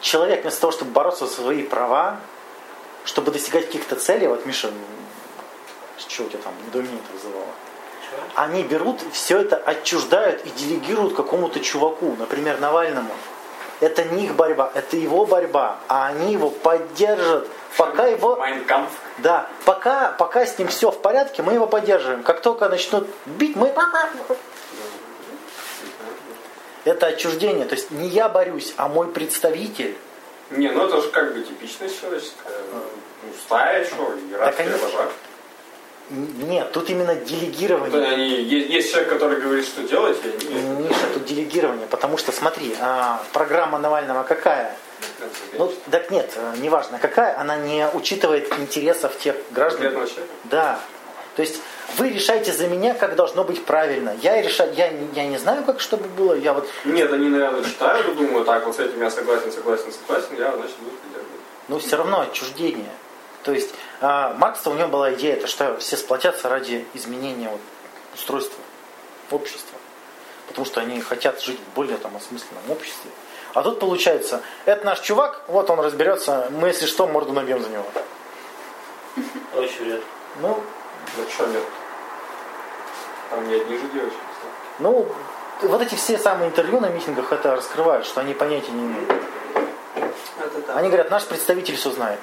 [0.02, 2.20] человек вместо того, чтобы бороться за свои права,
[3.06, 4.72] чтобы достигать каких-то целей, вот Миша,
[5.98, 7.48] что у тебя там недоумение это вызывало?
[8.36, 13.12] Они берут все это, отчуждают и делегируют какому-то чуваку, например, Навальному.
[13.80, 18.90] Это не их борьба, это его борьба, а они его поддержат, пока его Майнкамп.
[19.20, 22.24] да, пока, пока с ним все в порядке, мы его поддерживаем.
[22.24, 23.74] Как только начнут бить, мы...
[26.86, 27.66] Это отчуждение.
[27.66, 29.98] То есть не я борюсь, а мой представитель.
[30.50, 32.54] Не, ну это же как бы типичная человеческая.
[32.74, 32.82] Ну,
[33.46, 35.12] стая, что, иерархия, они- вожак.
[36.10, 38.08] Нет, тут именно делегирование.
[38.08, 40.88] они, есть, есть человек, который говорит, что делать, и они...
[40.88, 41.88] Миша, тут делегирование.
[41.88, 44.76] Потому что, смотри, а, программа Навального какая?
[45.54, 49.94] Ну, так нет, э, неважно какая, она не учитывает интересов тех граждан.
[50.46, 50.80] Да.
[51.36, 51.62] То есть
[51.98, 54.16] вы решаете за меня, как должно быть правильно.
[54.22, 56.34] Я решаю, я, не- я не знаю, как чтобы было.
[56.34, 59.92] Я вот, Нет, они, наверное, читают и думают, так, вот с этим я согласен, согласен,
[59.92, 61.38] согласен, я, значит, буду придерживаться.
[61.70, 62.90] но все равно отчуждение.
[63.50, 67.60] То есть а, Маркса у него была идея, это что все сплотятся ради изменения вот,
[68.14, 68.62] устройства
[69.32, 69.76] общества.
[70.48, 73.10] Потому что они хотят жить в более там, осмысленном обществе.
[73.56, 77.70] А тут получается, это наш чувак, вот он разберется, мы если что, морду набьем за
[77.70, 77.86] него.
[79.56, 80.06] Очень вряд ли.
[80.42, 80.62] Ну,
[81.18, 81.48] Ну что?
[83.32, 84.20] Там не одни же девочки.
[84.78, 85.12] ну,
[85.64, 89.12] вот эти все самые интервью на митингах это раскрывают, что они понятия не имеют.
[90.68, 92.20] Они говорят, наш представитель все знает.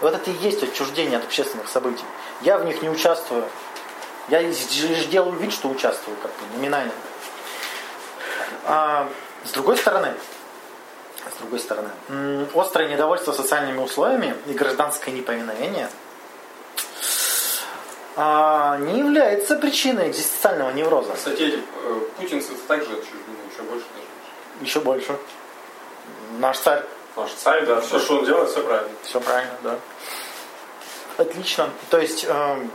[0.00, 2.04] Вот это и есть отчуждение от общественных событий.
[2.40, 3.44] Я в них не участвую.
[4.28, 6.92] Я лишь делаю вид, что участвую, как бы, номинально.
[8.64, 9.08] А,
[9.44, 10.14] с другой стороны,
[11.34, 11.90] с другой стороны,
[12.54, 15.90] острое недовольство социальными условиями и гражданское неповиновение
[18.16, 21.12] а, не является причиной экзистенциального невроза.
[21.14, 24.64] Кстати, э, путинцы также отчуждены, еще больше даже.
[24.64, 25.18] Еще больше.
[26.38, 26.84] Наш царь.
[27.16, 28.92] Наш царь, да, все, что он делает, все правильно.
[29.02, 29.78] Все правильно, да.
[31.18, 31.70] Отлично.
[31.90, 32.66] То есть э,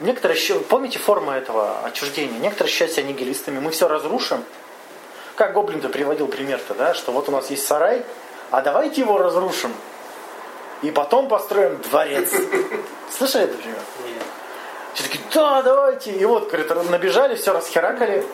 [0.00, 2.38] некоторые помните форму этого отчуждения?
[2.38, 3.58] Некоторые считают себя нигилистами.
[3.58, 4.44] Мы все разрушим.
[5.34, 8.04] Как Гоблин-то приводил пример-то, да, что вот у нас есть сарай,
[8.50, 9.72] а давайте его разрушим.
[10.82, 12.30] И потом построим дворец.
[13.10, 13.78] Слышали этот пример?
[14.04, 14.22] Нет.
[14.94, 16.12] Все такие, да, давайте.
[16.12, 18.26] И вот, говорит, набежали, все расхеракали.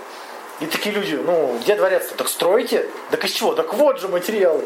[0.60, 2.14] И такие люди, ну, где дворец-то?
[2.16, 2.88] Так стройте.
[3.10, 3.54] Так из чего?
[3.54, 4.64] Так вот же материалы.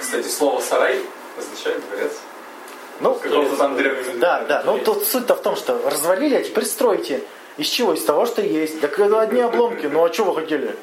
[0.00, 1.00] Кстати, слово «сарай»
[1.38, 2.12] означает дворец.
[3.00, 4.62] Ну, В каком-то там древнем Да, да.
[4.64, 7.22] Ну тут суть-то в том, что развалили, а теперь стройте.
[7.56, 7.92] Из чего?
[7.92, 8.80] Из того, что есть.
[8.80, 9.86] Так это одни обломки.
[9.86, 10.76] Ну а что вы хотели?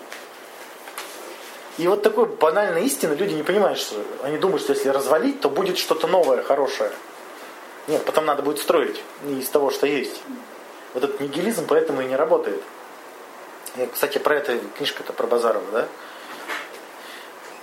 [1.77, 5.49] И вот такой банальной истины люди не понимают, что они думают, что если развалить, то
[5.49, 6.91] будет что-то новое, хорошее.
[7.87, 10.21] Нет, потом надо будет строить из того, что есть.
[10.93, 12.61] Вот этот нигилизм поэтому и не работает.
[13.75, 15.87] И, кстати, про это книжка-то про Базарова, да?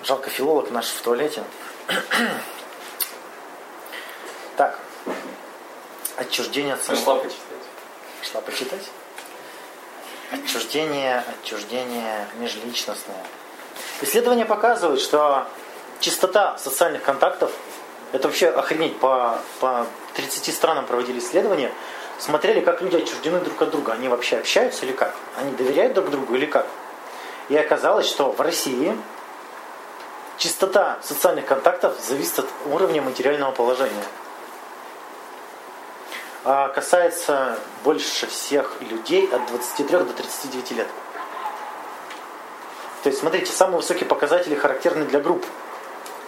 [0.02, 1.44] Жалко филолог наш в туалете.
[4.56, 4.78] Так.
[6.16, 7.00] Отчуждение от самого...
[7.00, 7.62] Пошла почитать.
[8.22, 8.90] Шла почитать?
[10.30, 13.24] Отчуждение, отчуждение межличностное.
[14.02, 15.46] Исследования показывают, что
[16.00, 17.50] частота социальных контактов,
[18.12, 21.72] это вообще охренеть, по, по 30 странам проводили исследования,
[22.18, 23.92] смотрели, как люди отчуждены друг от друга.
[23.92, 25.14] Они вообще общаются или как?
[25.38, 26.66] Они доверяют друг другу или как?
[27.48, 28.96] И оказалось, что в России
[30.42, 34.04] частота социальных контактов зависит от уровня материального положения.
[36.44, 40.88] А касается больше всех людей от 23 до 39 лет.
[43.04, 45.44] То есть, смотрите, самые высокие показатели характерны для групп.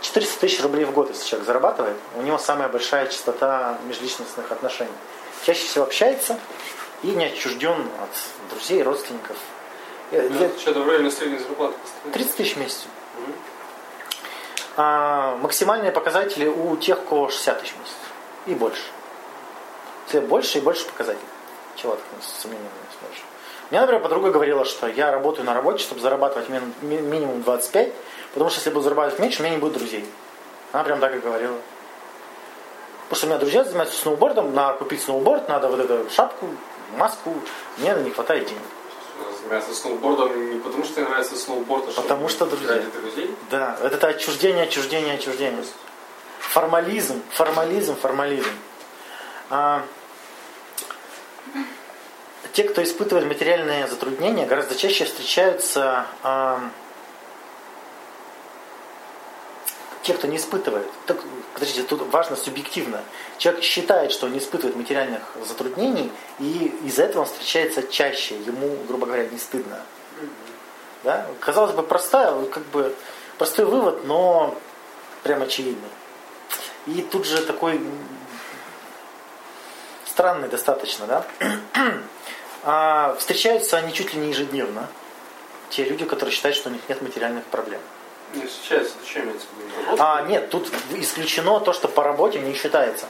[0.00, 4.92] 400 тысяч рублей в год, если человек зарабатывает, у него самая большая частота межличностных отношений.
[5.44, 6.38] Чаще всего общается
[7.03, 9.37] и не отчужден от друзей, родственников.
[10.12, 11.74] Я- я- Что-то в районе средней зарплаты.
[11.83, 12.12] поставили.
[12.12, 12.85] 30 тысяч в месяц.
[14.76, 18.50] А максимальные показатели у тех, у кого 60 тысяч в.
[18.50, 18.82] И больше.
[20.06, 21.24] Все больше и больше показателей.
[21.76, 23.24] Чего ты с сомнением не смотришь?
[23.70, 27.92] Мне, например, подруга говорила, что я работаю на работе, чтобы зарабатывать мин- ми- минимум 25,
[28.32, 30.08] потому что если буду зарабатывать меньше, у меня не будет друзей.
[30.72, 31.56] Она прям так и говорила.
[33.04, 36.48] Потому что у меня друзья занимаются сноубордом, надо купить сноуборд, надо вот эту шапку,
[36.96, 37.34] маску,
[37.78, 38.62] мне не хватает денег.
[39.44, 42.68] Занимается сноубордом не потому, что нравится сноуборд, а Потому что друзья.
[42.68, 43.30] ради друзей.
[43.50, 45.62] Да, это отчуждение, отчуждение, отчуждение.
[46.38, 48.48] Формализм, формализм, формализм.
[49.50, 49.85] А,
[52.54, 56.61] те, кто испытывает материальные затруднения, гораздо чаще встречаются а,
[60.04, 60.86] те, кто не испытывает.
[61.06, 61.16] Так,
[61.54, 63.02] подождите, тут важно субъективно.
[63.38, 68.36] Человек считает, что он не испытывает материальных затруднений, и из-за этого он встречается чаще.
[68.36, 69.80] Ему, грубо говоря, не стыдно.
[71.02, 71.26] Да?
[71.40, 72.94] Казалось бы, простая, как бы
[73.38, 74.56] простой вывод, но
[75.22, 75.88] прям очевидный.
[76.86, 77.80] И тут же такой
[80.06, 81.26] странный достаточно, да?
[82.66, 84.88] А встречаются они чуть ли не ежедневно.
[85.68, 87.80] Те люди, которые считают, что у них нет материальных проблем.
[88.35, 89.85] Не встречается, это что имеется в виду?
[89.87, 90.14] Работа?
[90.14, 93.07] А, нет, тут исключено то, что по работе не считается.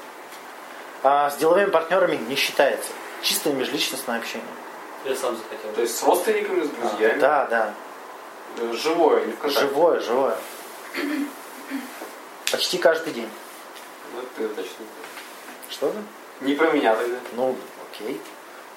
[1.02, 2.90] А с деловыми партнерами не считается.
[3.22, 4.46] Чистое межличностное общение.
[5.04, 5.72] Я сам захотел.
[5.74, 7.18] То есть с родственниками, с друзьями?
[7.20, 7.74] Да, да.
[8.58, 9.68] Э, Живое, не в контакте.
[9.68, 10.36] Живое, живое.
[12.50, 13.28] Почти каждый день.
[14.14, 14.70] Ну, это точно.
[14.80, 15.70] не то.
[15.70, 16.44] Что ты?
[16.44, 17.16] Не про меня тогда.
[17.32, 17.56] Ну,
[17.90, 18.20] окей.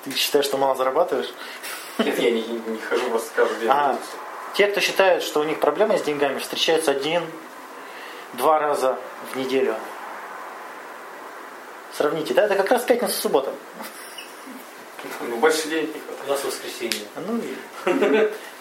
[0.04, 1.34] Ты считаешь, что мало зарабатываешь?
[2.00, 3.70] Нет, я не, не, не хожу просто каждый день.
[3.70, 3.98] А,
[4.58, 7.22] те, кто считают, что у них проблемы с деньгами, встречаются один,
[8.34, 8.98] два раза
[9.32, 9.76] в неделю.
[11.96, 12.46] Сравните, да?
[12.46, 13.54] Это как раз пятница-суббота.
[15.22, 16.22] Ну, больше денег не хватает.
[16.26, 17.06] У нас воскресенье.
[17.28, 17.40] Ну,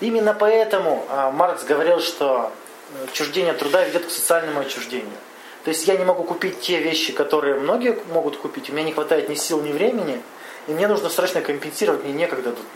[0.01, 2.53] именно поэтому а, Маркс говорил, что
[2.93, 5.17] э, отчуждение труда ведет к социальному отчуждению.
[5.65, 8.93] То есть я не могу купить те вещи, которые многие могут купить, у меня не
[8.93, 10.21] хватает ни сил, ни времени,
[10.67, 12.67] и мне нужно срочно компенсировать, мне некогда тут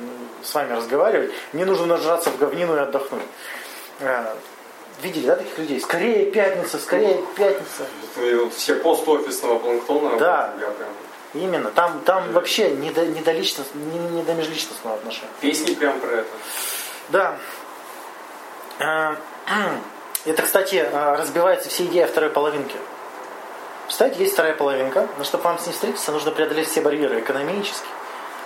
[0.43, 3.23] с вами разговаривать, мне нужно нажраться в говнину и отдохнуть.
[4.01, 4.37] А,
[5.03, 5.81] Видели, да, таких людей?
[5.81, 7.87] Скорее пятница, скорее пятница.
[8.55, 10.19] Все пост офисного планктона.
[10.19, 10.55] Да.
[11.33, 11.71] Именно.
[11.71, 15.31] Там, там вообще не до, не до личност- не, не до межличностного отношения.
[15.41, 16.29] Песни прям про это.
[17.09, 17.39] Да.
[18.79, 19.15] Э,
[20.27, 22.77] Это, кстати, э, разбивается все идеи второй половинке.
[23.91, 27.91] Представляете, есть вторая половинка, но чтобы вам с ней встретиться, нужно преодолеть все барьеры экономические,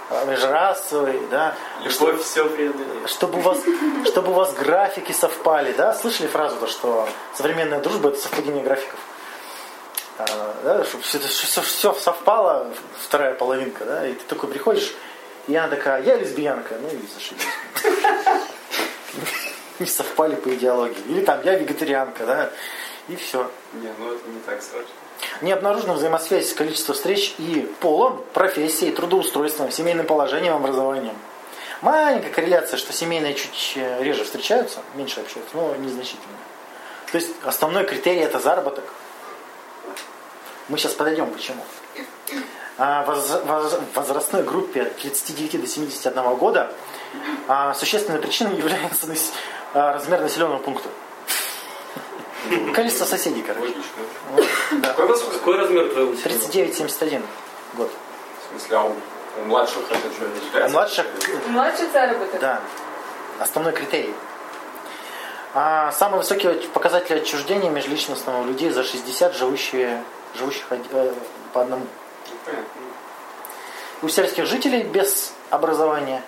[0.08, 3.10] э, межрасовые, да, Любовь все преодолеет.
[3.10, 3.58] чтобы у вас,
[4.06, 5.92] чтобы у вас графики совпали, да?
[5.92, 8.98] Слышали фразу, то, что современная дружба это совпадение графиков?
[10.16, 14.94] А, да, чтобы все, все, все совпало, вторая половинка, да, и ты такой приходишь,
[15.46, 17.44] и она такая, я лесбиянка, ну и зашибись.
[19.78, 21.02] Не совпали по идеологии.
[21.06, 22.50] Или там, я вегетарианка, да,
[23.08, 23.50] и все.
[23.74, 25.03] Не, ну это не так страшно.
[25.40, 31.14] Не обнаружена взаимосвязь с количеством встреч и полом, профессией, трудоустройством, семейным положением, образованием.
[31.82, 36.36] Маленькая корреляция, что семейные чуть э, реже встречаются, меньше общаются, но незначительно.
[37.12, 38.84] То есть основной критерий это заработок.
[40.68, 41.62] Мы сейчас подойдем почему.
[42.76, 46.72] А в возрастной группе от 39 до 71 года
[47.46, 49.06] а, существенной причиной является
[49.74, 50.88] а, размер населенного пункта.
[52.74, 53.74] Количество соседей, короче.
[54.32, 54.88] Вот, да.
[54.88, 55.32] Какой возраст?
[55.32, 56.72] Какой размер твоего населения?
[56.72, 57.22] 39-71
[57.76, 57.90] год.
[57.90, 58.94] В смысле, а у,
[59.40, 61.06] у младших это что, У младших,
[61.48, 62.40] Младший заработок.
[62.40, 62.60] да,
[63.38, 64.14] основной критерий.
[65.54, 70.02] А самый высокий показатель отчуждения межличностного у людей за 60 живущие,
[70.34, 71.12] живущих э,
[71.52, 71.86] по одному.
[74.02, 76.22] У сельских жителей без образования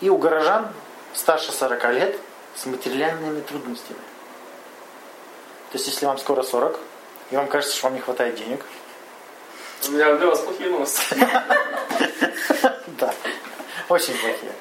[0.00, 0.68] и у горожан
[1.12, 2.18] старше 40 лет
[2.54, 3.98] с материальными трудностями.
[5.76, 6.80] То есть, если вам скоро 40,
[7.32, 8.64] и вам кажется, что вам не хватает денег,
[9.86, 11.02] У меня для вас плохие новости.
[12.98, 13.12] да,
[13.90, 14.52] очень плохие.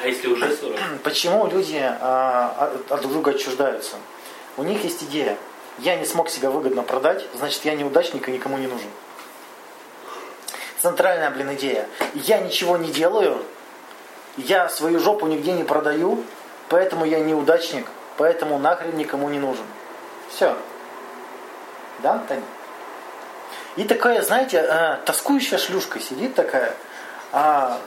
[0.00, 0.78] А если уже 40?
[1.02, 3.96] Почему люди а, от от друг друга отчуждаются?
[4.56, 5.36] У них есть идея.
[5.78, 8.90] Я не смог себя выгодно продать, значит я неудачник и никому не нужен.
[10.80, 11.88] Центральная, блин, идея.
[12.14, 13.44] Я ничего не делаю,
[14.36, 16.22] я свою жопу нигде не продаю,
[16.68, 19.64] поэтому я неудачник, поэтому нахрен никому не нужен.
[20.30, 20.56] Все.
[22.00, 22.42] Да, Таня?
[23.76, 26.74] И такая, знаете, а, тоскующая шлюшка сидит такая,
[27.32, 27.80] а,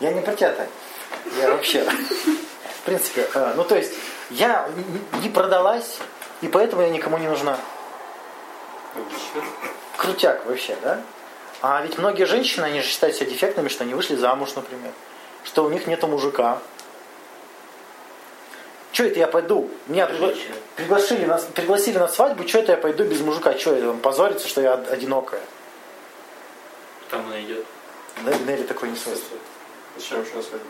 [0.00, 0.68] я не про тебя, Тань.
[1.38, 1.84] Я вообще.
[1.84, 3.92] В принципе, э, ну то есть,
[4.30, 4.68] я
[5.22, 5.98] не продалась,
[6.40, 7.58] и поэтому я никому не нужна.
[9.96, 11.00] Крутяк вообще, да?
[11.60, 14.92] А ведь многие женщины, они же считают себя дефектными, что они вышли замуж, например.
[15.44, 16.60] Что у них нету мужика.
[18.98, 19.70] Что это я пойду?
[19.86, 20.36] Меня пригла-
[20.74, 23.56] пригласили на, пригласили на свадьбу, что это я пойду без мужика?
[23.56, 25.40] Что это, позориться, что я од- одинокая?
[27.08, 27.64] Там она идет.
[28.44, 29.38] Нелли такой не свойство.
[29.96, 30.66] Зачем еще на свадьбе?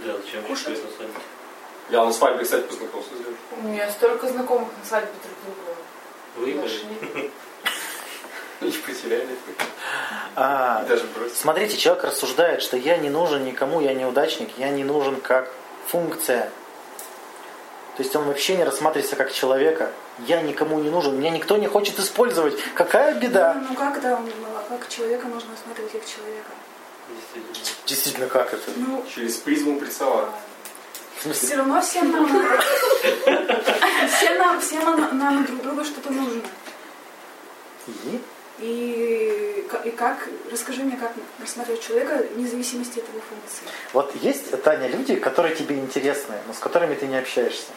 [0.00, 0.70] Да, зачем Кушать?
[0.80, 1.20] это свадьба?
[1.90, 3.36] Я на свадьбе, кстати, познакомился с девушкой.
[3.56, 5.78] У меня столько знакомых на свадьбе друг друга
[6.34, 6.60] Выиграли?
[6.64, 7.30] нашли.
[8.68, 9.28] И потеряли.
[10.34, 11.36] А, даже бросили.
[11.36, 15.48] Смотрите, человек рассуждает, что я не нужен никому, я неудачник, я не нужен как
[15.86, 16.50] функция.
[17.96, 19.92] То есть он вообще не рассматривается как человека.
[20.26, 22.56] Я никому не нужен, меня никто не хочет использовать.
[22.74, 23.62] Какая беда?
[23.68, 26.50] Ну как это, ну, а как человека можно рассматривать как человека?
[27.08, 27.86] Действительно.
[27.86, 28.70] Действительно, как это?
[28.76, 29.78] Ну, Через призму
[31.24, 32.26] смысле, все равно всем нам,
[34.08, 36.42] всем нам, всем нам, нам друг другу что-то нужно.
[37.86, 38.20] и?
[38.60, 43.64] И, и как, расскажи мне, как рассматривать человека вне зависимости от его функции.
[43.92, 47.72] Вот есть, Таня, люди, которые тебе интересны, но с которыми ты не общаешься.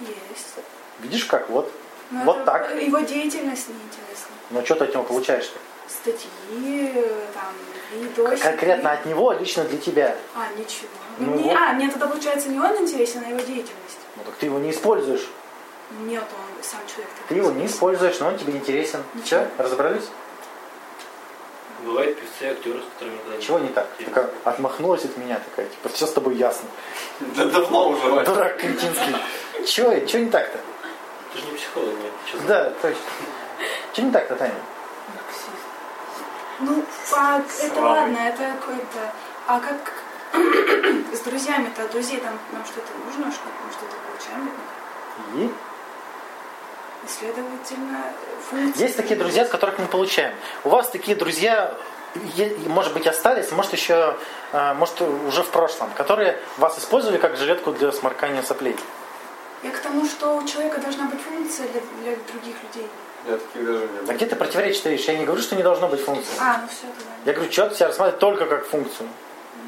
[0.00, 0.54] Есть.
[1.00, 1.48] Видишь как?
[1.50, 1.70] Вот.
[2.10, 2.74] Но Вот это- так.
[2.74, 4.30] Его деятельность неинтересна.
[4.50, 5.58] Но что ты от него получаешь-то?
[5.88, 6.92] Статьи,
[7.34, 7.52] там,
[8.00, 8.42] видосики.
[8.42, 10.16] Конкретно от него, лично для тебя.
[10.34, 10.88] А, ничего.
[11.18, 11.56] Ну Мне- вот.
[11.56, 13.98] А, мне тогда получается не он интересен, а его деятельность.
[14.16, 15.28] Ну так ты его не используешь.
[16.02, 17.10] Нет, он сам человек.
[17.28, 19.02] Ты его не используешь, но он тебе интересен.
[19.14, 19.26] Ничего.
[19.26, 20.04] Все, разобрались?
[21.84, 23.88] Бывают певцы, актеры, с которыми когда Чего не так?
[24.04, 26.68] Такая отмахнулась от меня такая, типа, все с тобой ясно.
[27.20, 28.24] Да давно уже.
[28.24, 29.16] Дурак кретинский.
[29.66, 30.58] Чего, чего не так-то?
[31.32, 32.46] Ты же не психолог, нет?
[32.46, 33.00] Да, точно.
[33.92, 34.54] Чего не так-то, Таня?
[36.60, 36.84] Ну,
[37.16, 39.12] а это ладно, это какой-то...
[39.46, 39.92] А как
[41.14, 41.88] с друзьями-то?
[41.88, 44.50] Друзей там нам что-то нужно, что мы что-то получаем
[45.34, 45.50] И,
[47.10, 48.04] следовательно,
[48.48, 48.84] функция...
[48.84, 50.34] есть такие друзья, с которых мы получаем.
[50.64, 51.76] У вас такие друзья,
[52.66, 54.16] может быть, остались, может, еще,
[54.52, 58.76] э, может, уже в прошлом, которые вас использовали как жилетку для сморкания соплей.
[59.62, 62.88] Я к тому, что у человека должна быть функция для, для других людей.
[63.26, 65.04] Я таких даже не А где ты противоречишь видишь?
[65.06, 66.32] Я не говорю, что не должно быть функции.
[66.40, 67.12] А, ну все, тогда.
[67.26, 69.08] Я говорю, человек себя рассматривает только как функцию.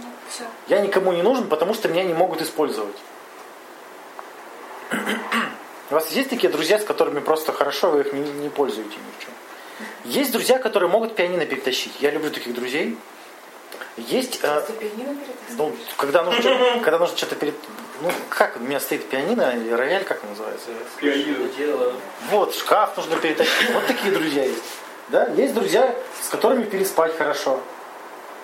[0.00, 0.44] Ну, все.
[0.68, 2.96] Я никому не нужен, потому что меня не могут использовать.
[5.92, 9.18] У вас есть такие друзья, с которыми просто хорошо, вы их не, не пользуете ни
[9.18, 9.30] в чем.
[10.04, 11.92] Есть друзья, которые могут пианино перетащить.
[12.00, 12.96] Я люблю таких друзей.
[13.98, 14.62] Есть, э,
[15.58, 17.54] ну, когда нужно, когда нужно что-то перед...
[18.00, 20.70] Ну, как, у меня стоит пианино или рояль, как он называется?
[20.98, 21.46] Пианино.
[21.58, 21.92] Дело.
[22.30, 23.70] Вот, шкаф нужно перетащить.
[23.74, 24.64] Вот такие друзья есть.
[25.08, 25.26] Да?
[25.36, 27.60] Есть друзья, с которыми переспать хорошо.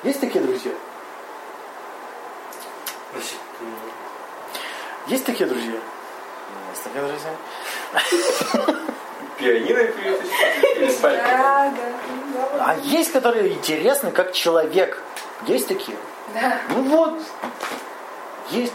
[0.03, 0.73] Есть такие друзья?
[3.15, 3.21] Ну,
[5.07, 5.81] Есть такие друзья?
[6.85, 8.77] Такие друзья.
[9.39, 10.93] Пианино или.
[11.03, 11.73] Да, да.
[12.61, 15.03] А есть, которые интересны как человек.
[15.47, 15.97] Есть такие?
[16.35, 16.61] Да.
[16.71, 17.21] Ну вот,
[18.51, 18.73] есть.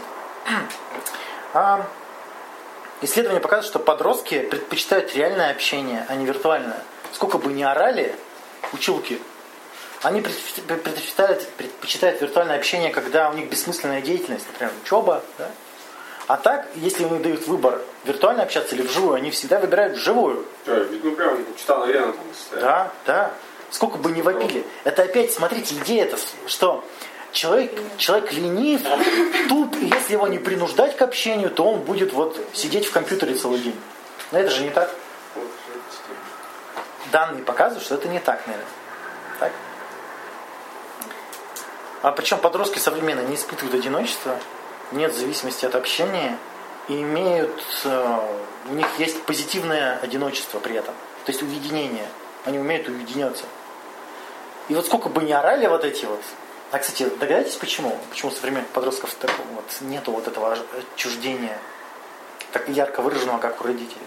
[1.52, 1.86] А,
[3.00, 6.82] исследования показывают, что подростки предпочитают реальное общение, а не виртуальное.
[7.12, 8.14] Сколько бы ни орали
[8.72, 9.20] училки,
[10.02, 15.22] они предпоч- предпочитают, предпочитают виртуальное общение, когда у них бессмысленная деятельность, например, учеба.
[15.38, 15.50] Да?
[16.26, 20.46] А так, если них дают выбор виртуально общаться или вживую, они всегда выбирают вживую.
[20.64, 22.60] Да, видно прям читал арена там.
[22.60, 23.30] Да, да.
[23.70, 24.64] Сколько бы ни вопили.
[24.84, 26.16] Это опять, смотрите, идея это,
[26.46, 26.82] что
[27.32, 28.80] человек, человек ленив,
[29.48, 33.34] туп, и если его не принуждать к общению, то он будет вот сидеть в компьютере
[33.34, 33.78] целый день.
[34.32, 34.90] Но это же не так.
[37.12, 38.68] Данные показывают, что это не так, наверное.
[39.40, 39.52] Так?
[42.00, 44.38] А причем подростки современные не испытывают одиночества,
[44.92, 46.38] нет зависимости от общения
[46.88, 48.28] и имеют, э,
[48.70, 52.08] у них есть позитивное одиночество при этом, то есть уединение.
[52.44, 53.44] Они умеют уединяться.
[54.68, 56.20] И вот сколько бы ни орали вот эти вот,
[56.70, 57.98] а, кстати, догадаетесь почему?
[58.10, 60.56] Почему у современных подростков так вот нету вот этого
[60.94, 61.58] отчуждения
[62.52, 64.00] так ярко выраженного, как у родителей?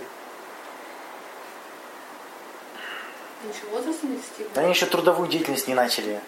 [4.55, 6.21] Они еще трудовую деятельность не начали,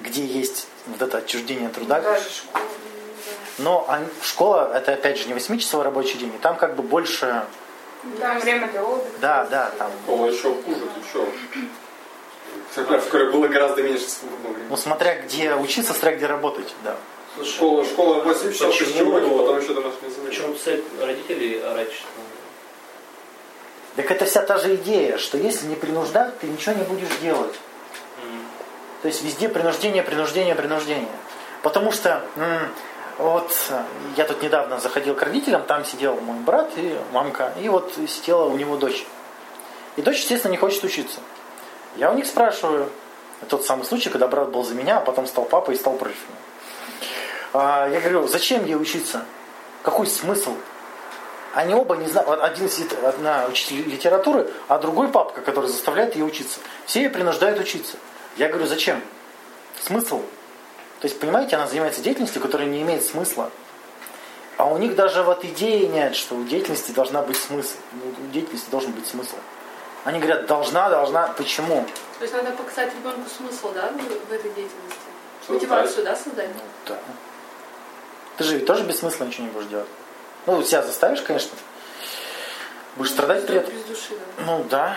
[0.00, 2.00] где есть вот это отчуждение труда.
[2.00, 2.64] Даже школа.
[3.58, 3.86] Но
[4.22, 7.44] школа это опять же не 8-часовой рабочий день, и там как бы больше,
[8.20, 9.10] Там время для отдыха.
[9.20, 9.90] да, да, там.
[10.06, 11.28] О, еще хуже, ты что?
[13.32, 14.70] Было гораздо меньше свободного времени.
[14.70, 16.96] Ну смотря где учиться, смотря где работать, да.
[17.44, 19.12] Школа, школа 8 часов, Почему?
[19.12, 19.12] почему?
[19.12, 20.28] уроки, потом еще домашнее задание.
[20.30, 22.06] почему цель родителей орать, что
[23.96, 27.54] Так это вся та же идея, что если не принуждать, ты ничего не будешь делать.
[28.24, 28.40] м,
[29.02, 31.08] То есть везде принуждение, принуждение, принуждение.
[31.62, 32.68] Потому что м,
[33.18, 33.52] вот
[34.16, 38.44] я тут недавно заходил к родителям, там сидел мой брат и мамка, и вот сидела
[38.44, 39.04] у него дочь.
[39.96, 41.18] И дочь, естественно, не хочет учиться.
[41.96, 42.88] Я у них спрашиваю,
[43.48, 46.16] тот самый случай, когда брат был за меня, а потом стал папой и стал против
[46.28, 46.38] меня.
[47.54, 49.24] А, Я говорю, зачем ей учиться?
[49.82, 50.54] Какой смысл?
[51.54, 56.24] Они оба не знают, один сидит, одна учитель литературы, а другой папка, который заставляет ее
[56.24, 56.60] учиться.
[56.86, 57.96] Все ее принуждают учиться.
[58.36, 59.02] Я говорю, зачем?
[59.80, 60.22] Смысл?
[61.00, 63.50] То есть, понимаете, она занимается деятельностью, которая не имеет смысла.
[64.56, 67.76] А у них даже вот идеи нет, что у деятельности должна быть смысл.
[67.92, 69.36] Ну, У деятельности должен быть смысл.
[70.04, 71.28] Они говорят, должна, должна.
[71.28, 71.86] Почему?
[72.18, 74.98] То есть надо показать ребенку смысл, да, в, этой деятельности?
[75.46, 75.62] Создать.
[75.62, 76.48] Мотивацию, да, создать?
[76.48, 76.98] Ну, да.
[78.36, 79.88] Ты же ведь тоже без смысла ничего не будешь делать.
[80.46, 81.56] Ну, себя заставишь, конечно.
[82.96, 83.72] Будешь страдать при этом.
[83.72, 84.44] Без души, да.
[84.44, 84.96] Ну да.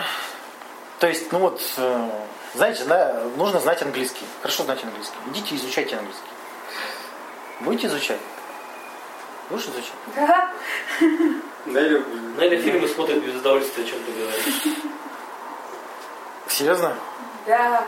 [1.00, 2.10] То есть, ну вот, э,
[2.54, 4.26] знаете, да, нужно знать английский.
[4.42, 5.16] Хорошо знать английский.
[5.28, 6.30] Идите изучайте английский.
[7.62, 8.20] Будете изучать?
[9.50, 9.94] Будешь изучать?
[10.16, 10.52] Да.
[11.66, 14.64] Наверное, фильмы смотрят без удовольствия, о чем ты говоришь.
[16.48, 16.96] Серьезно?
[17.46, 17.86] Да.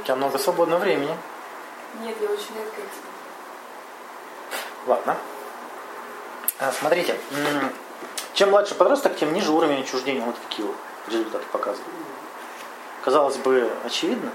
[0.00, 1.16] У тебя много свободного времени.
[2.00, 3.12] Нет, я очень редко их смотрю.
[4.86, 5.16] Ладно.
[6.58, 7.18] А, Смотрите,
[8.34, 10.22] чем младше подросток, тем ниже уровень отчуждения.
[10.22, 10.76] Вот какие вот
[11.08, 11.92] результаты показывают.
[13.06, 14.32] Казалось бы, очевидно.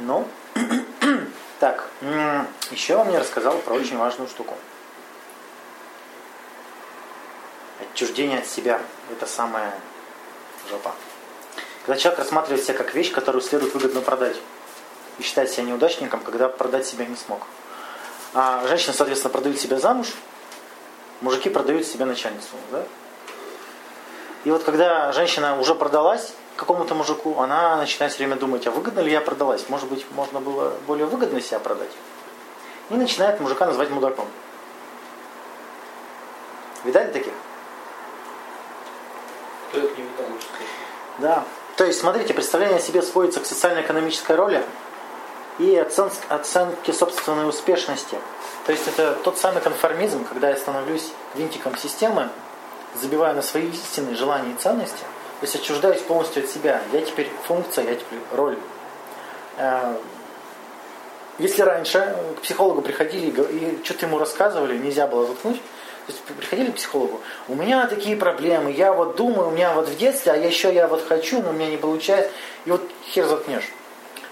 [0.00, 0.28] Но,
[1.60, 4.54] так, м, еще он мне рассказал про очень важную штуку.
[7.80, 8.82] Отчуждение от себя.
[9.10, 9.72] Это самая
[10.68, 10.94] жопа.
[11.86, 14.36] Когда человек рассматривает себя как вещь, которую следует выгодно продать.
[15.18, 17.46] И считает себя неудачником, когда продать себя не смог.
[18.34, 20.08] А женщины, соответственно, продают себя замуж,
[21.22, 22.56] мужики продают себя начальницу.
[22.70, 22.84] Да?
[24.46, 29.00] И вот когда женщина уже продалась какому-то мужику, она начинает все время думать, а выгодно
[29.00, 29.68] ли я продалась?
[29.68, 31.90] Может быть, можно было более выгодно себя продать?
[32.90, 34.28] И начинает мужика называть мудаком.
[36.84, 37.32] Видали таких?
[39.70, 40.68] Кто их не видал, лучше сказать.
[41.18, 41.44] Да.
[41.76, 44.64] То есть, смотрите, представление о себе сводится к социально-экономической роли
[45.58, 48.16] и оцен- оценке собственной успешности.
[48.64, 52.30] То есть это тот самый конформизм, когда я становлюсь винтиком системы,
[53.00, 55.04] забиваю на свои истинные желания и ценности,
[55.40, 56.82] то есть отчуждаюсь полностью от себя.
[56.92, 58.58] Я теперь функция, я теперь роль.
[59.58, 59.96] Э,
[61.38, 65.60] Если раньше к психологу приходили и что-то ему рассказывали, нельзя было заткнуть,
[66.06, 69.88] то есть приходили к психологу, у меня такие проблемы, я вот думаю, у меня вот
[69.88, 72.30] в детстве, а еще я вот хочу, но у меня не получается,
[72.64, 73.68] и вот хер заткнешь.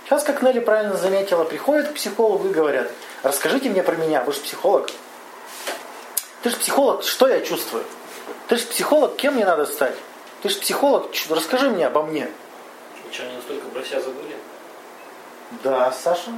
[0.05, 2.91] Сейчас, как Нелли правильно заметила, приходят к психологу и говорят,
[3.23, 4.89] расскажите мне про меня, вы же психолог.
[6.43, 7.85] Ты же психолог, что я чувствую?
[8.49, 9.97] Ты же психолог, кем мне надо стать?
[10.43, 12.29] Ты же психолог, расскажи мне обо мне.
[13.09, 14.37] И что, они настолько про себя забыли?
[15.63, 16.31] Да, Саша.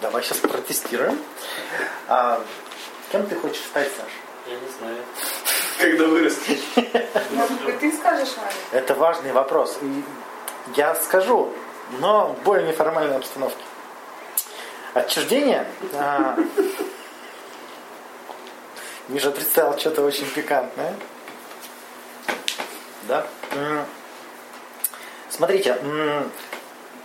[0.00, 1.18] Давай сейчас протестируем.
[2.06, 2.40] А,
[3.10, 4.10] Кем ты хочешь стать, Саш?
[4.46, 4.96] Я не знаю.
[5.78, 6.60] Когда вырастешь.
[7.30, 8.52] Может быть, ты скажешь, Аня?
[8.72, 9.78] Это важный вопрос.
[9.80, 10.04] И
[10.76, 11.52] я скажу,
[12.00, 13.62] но в более неформальной обстановке.
[14.92, 15.66] Отчуждение.
[19.08, 20.94] Миша представил что-то очень пикантное.
[23.08, 23.26] Да?
[25.30, 25.78] Смотрите,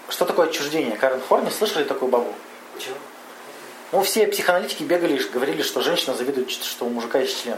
[0.09, 0.97] что такое отчуждение?
[0.97, 2.33] Карен Хорни, слышали такую бабу?
[2.77, 2.95] Чего?
[3.93, 7.57] Ну, все психоаналитики бегали и говорили, что женщина завидует, что у мужика есть член.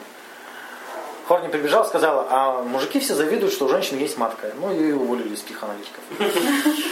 [1.27, 4.51] Хорни прибежал, сказала, а мужики все завидуют, что у женщин есть матка.
[4.59, 6.03] Ну и уволили из психоаналитиков.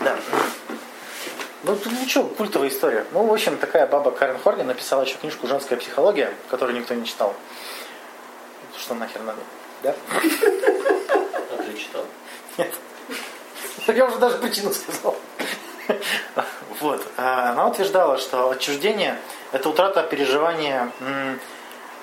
[0.00, 0.16] Да.
[1.62, 3.04] Ну, тут ничего, культовая история.
[3.12, 7.04] Ну, в общем, такая баба Карен Хорни написала еще книжку «Женская психология», которую никто не
[7.04, 7.34] читал.
[8.78, 9.40] Что нахер надо?
[9.82, 9.94] Да?
[10.12, 12.04] А ты читал?
[12.58, 12.72] Нет.
[13.86, 15.16] Я уже даже причину сказал.
[16.80, 17.06] Вот.
[17.16, 19.18] А Она утверждала, что отчуждение–
[19.52, 20.90] это утрата переживания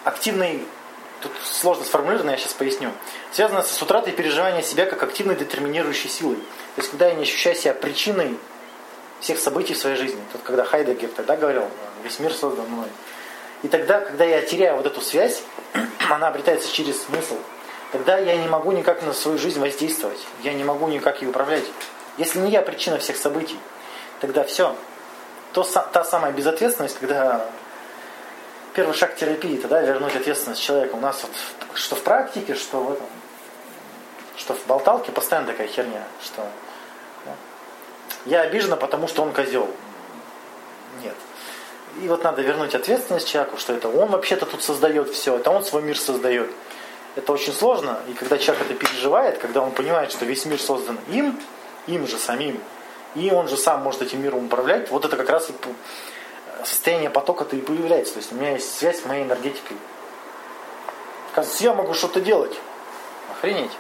[0.04, 0.66] активной,
[1.22, 2.92] тут сложно сформулировано, я сейчас поясню,
[3.32, 6.38] связано с утратой переживания себя как активной детерминирующей силой.
[6.38, 8.38] То есть, когда я не ощущаю себя причиной
[9.20, 10.22] всех событий в своей жизни.
[10.32, 11.66] Тут, когда Хайдегер тогда говорил,
[12.04, 12.88] весь мир создан мной.
[13.64, 15.42] И тогда, когда я теряю вот эту связь,
[16.10, 17.38] она обретается через смысл,
[17.92, 20.20] тогда я не могу никак на свою жизнь воздействовать.
[20.44, 21.64] Я не могу никак ее управлять.
[22.18, 23.58] Если не я причина всех событий,
[24.20, 24.76] тогда все.
[25.54, 27.46] То, та самая безответственность, когда
[28.74, 30.96] первый шаг терапии, тогда вернуть ответственность человека.
[30.96, 31.32] У нас вот
[31.78, 33.08] что в практике, что в этом,
[34.36, 36.46] что в болталке постоянно такая херня, что
[38.26, 39.70] я обижена, потому что он козел.
[41.02, 41.16] Нет.
[42.02, 45.64] И вот надо вернуть ответственность человеку, что это он вообще-то тут создает все, это он
[45.64, 46.50] свой мир создает.
[47.16, 50.98] Это очень сложно, и когда человек это переживает, когда он понимает, что весь мир создан
[51.10, 51.40] им,
[51.86, 52.60] им же самим,
[53.14, 55.54] и он же сам может этим миром управлять, вот это как раз и
[56.66, 58.14] состояние потока-то и появляется.
[58.14, 59.78] То есть у меня есть связь с моей энергетикой.
[61.32, 62.58] Оказывается, я могу что-то делать.
[63.32, 63.72] Охренеть.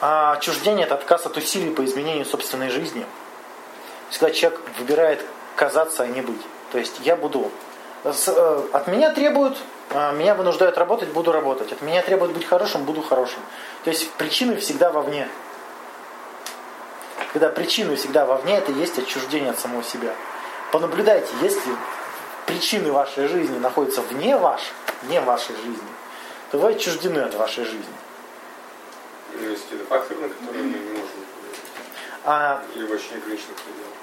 [0.00, 3.04] А отчуждение– это отказ от усилий по изменению собственной жизни.
[4.10, 5.24] Когда человек выбирает
[5.56, 6.40] казаться, а не быть.
[6.72, 7.50] То есть я буду...
[8.04, 9.58] э, От меня требуют,
[9.90, 11.72] а, меня вынуждают работать, буду работать.
[11.72, 13.40] От меня требуют быть хорошим, буду хорошим.
[13.84, 15.28] То есть причины всегда вовне.
[17.32, 20.14] Когда причины всегда вовне, это есть отчуждение от самого себя.
[20.72, 21.72] Понаблюдайте, если
[22.46, 24.60] причины вашей жизни находятся вне ваш,
[25.02, 25.88] вне вашей жизни,
[26.50, 27.94] то вы отчуждены от вашей жизни.
[29.40, 31.06] Есть какие-то факторы, на которые мы не можем.
[32.24, 33.94] А Или в очень ограниченных пределах.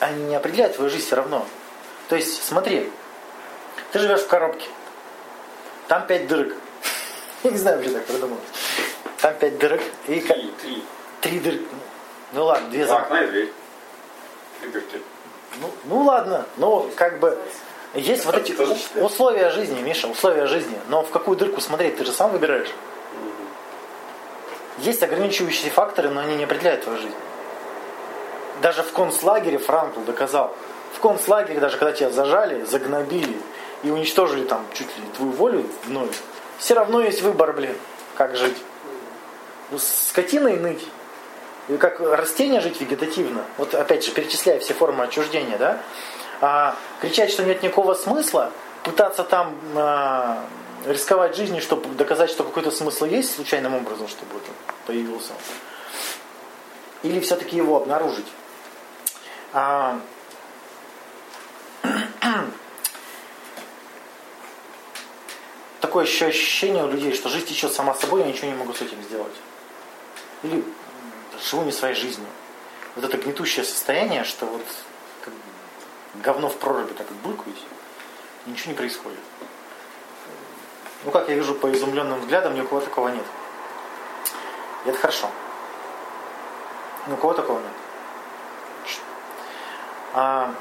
[0.00, 1.46] они не определяют твою жизнь все равно.
[2.08, 2.90] То есть, смотри,
[3.92, 4.68] ты живешь в коробке,
[5.88, 6.54] там пять дырок.
[7.42, 8.38] Я не знаю, почему так придумал.
[9.20, 10.84] Там пять дырок и Три, три.
[11.20, 11.66] три дырки.
[12.32, 13.02] Ну ладно, две Два за.
[13.02, 13.52] окна и дверь.
[14.60, 15.02] Три дырки.
[15.60, 17.38] Ну, ну ладно, но как бы
[17.94, 18.56] есть вот эти
[18.98, 20.78] условия жизни, Миша, условия жизни.
[20.88, 22.70] Но в какую дырку смотреть, ты же сам выбираешь.
[24.82, 27.14] Есть ограничивающие факторы, но они не определяют твою жизнь.
[28.60, 30.56] Даже в концлагере Франкл доказал.
[30.94, 33.36] В концлагере, даже когда тебя зажали, загнобили
[33.84, 36.20] и уничтожили там чуть ли твою волю вновь,
[36.58, 37.76] все равно есть выбор, блин,
[38.16, 38.56] как жить.
[39.70, 40.84] Ну, скотиной ныть.
[41.78, 43.42] Как растение жить вегетативно.
[43.58, 45.78] Вот опять же, перечисляя все формы отчуждения, да?
[46.40, 48.50] А, кричать, что нет никакого смысла,
[48.82, 50.44] пытаться там а,
[50.86, 55.32] рисковать жизнью, чтобы доказать, что какой-то смысл есть случайным образом, чтобы это появился.
[57.02, 58.26] Или все-таки его обнаружить.
[59.52, 60.00] А,
[65.80, 68.80] такое еще ощущение у людей, что жизнь течет сама собой, я ничего не могу с
[68.80, 69.34] этим сделать.
[70.42, 70.64] Или
[71.50, 72.28] живу не своей жизнью.
[72.94, 74.62] Вот это гнетущее состояние, что вот
[75.24, 75.34] как
[76.22, 77.62] говно в проруби так булькаюсь,
[78.46, 79.18] и ничего не происходит.
[81.04, 83.24] Ну, как я вижу по изумленным взглядам, ни у кого такого нет.
[84.84, 85.28] И это хорошо.
[87.06, 87.72] Ни у кого такого нет.
[90.14, 90.54] А,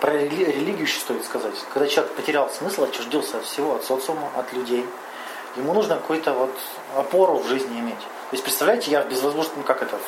[0.00, 1.54] про рели- религию еще стоит сказать.
[1.72, 4.86] Когда человек потерял смысл, отчуждился от всего, от социума, от людей,
[5.56, 6.56] ему нужно какую-то вот
[6.96, 7.98] опору в жизни иметь.
[7.98, 9.98] То есть, представляете, я в безвоздушном, как это,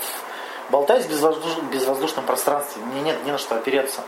[0.71, 4.03] болтаюсь в безвоздуш- безвоздушном пространстве, мне нет ни на что опереться.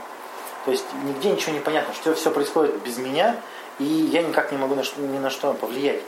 [0.65, 3.37] То есть нигде ничего не понятно, что все происходит без меня,
[3.79, 6.01] и я никак не могу на что- ни на что повлиять.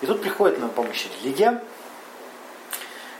[0.00, 1.62] И тут приходит на помощь религия,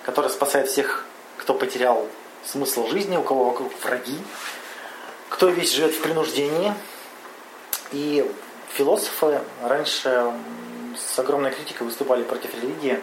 [0.09, 1.05] которая спасает всех,
[1.37, 2.09] кто потерял
[2.43, 4.17] смысл жизни, у кого вокруг враги,
[5.29, 6.73] кто весь живет в принуждении.
[7.93, 8.27] И
[8.73, 10.33] философы раньше
[10.97, 12.99] с огромной критикой выступали против религии.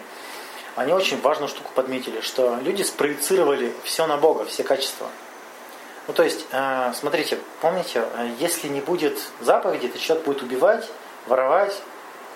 [0.74, 5.06] Они очень важную штуку подметили, что люди спроецировали все на Бога, все качества.
[6.08, 10.90] Ну, то есть, э, смотрите, помните, э, если не будет заповеди, то человек будет убивать,
[11.28, 11.80] воровать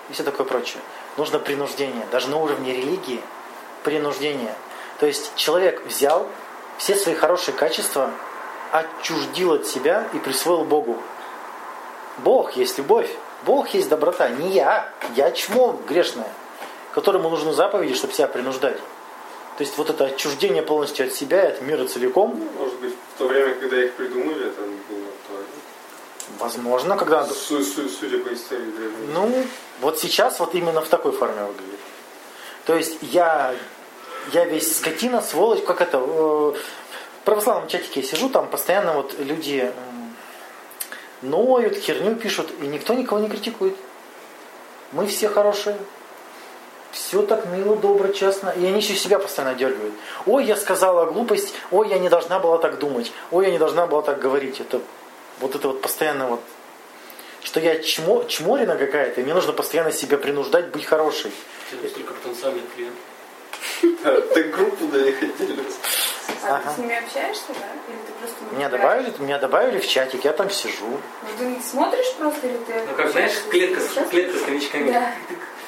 [0.09, 0.81] и все такое прочее.
[1.17, 2.07] Нужно принуждение.
[2.09, 3.19] Даже на уровне религии
[3.83, 4.53] принуждение.
[4.99, 6.27] То есть человек взял
[6.77, 8.11] все свои хорошие качества,
[8.71, 10.97] отчуждил от себя и присвоил Богу.
[12.19, 13.09] Бог есть любовь,
[13.45, 16.27] Бог есть доброта, не я, я чмо грешное,
[16.93, 18.77] которому нужны заповеди, чтобы себя принуждать.
[19.57, 23.27] То есть вот это отчуждение полностью от себя, от мира целиком, Может быть, в то
[23.27, 26.39] время, когда их придумали, это было актуально.
[26.39, 27.25] возможно, когда...
[27.25, 28.71] Су- су- Судя по истории.
[29.13, 29.45] Ну,
[29.81, 31.79] вот сейчас вот именно в такой форме выглядит.
[32.65, 33.53] То есть я,
[34.33, 35.97] я весь скотина, сволочь, как это...
[35.97, 36.53] э,
[37.21, 40.15] В православном чатике я сижу, там постоянно вот люди м,
[41.21, 43.75] ноют, херню пишут, и никто никого не критикует.
[44.91, 45.77] Мы все хорошие.
[46.91, 48.49] Все так мило, добро, честно.
[48.49, 49.93] И они еще себя постоянно дергают.
[50.25, 53.87] Ой, я сказала глупость, ой, я не должна была так думать, ой, я не должна
[53.87, 54.59] была так говорить.
[54.59, 54.81] Это
[55.39, 56.41] вот это вот постоянно вот
[57.43, 61.31] что я чмо, чморина какая-то, и мне нужно постоянно себя принуждать быть хорошей.
[61.71, 62.95] Это только потенциальный клиент.
[62.95, 63.10] Да,
[64.33, 65.63] Так группу доехать отдельно.
[66.43, 66.69] А Ага.
[66.69, 67.67] ты с ними общаешься, да?
[67.87, 68.55] Или ты просто...
[68.55, 70.87] Меня добавили, меня добавили в чатик, я там сижу.
[71.21, 72.73] Может, ты смотришь просто, или ты...
[72.89, 74.91] Ну как, знаешь, клетка, клетка с новичками.
[74.91, 75.13] Да.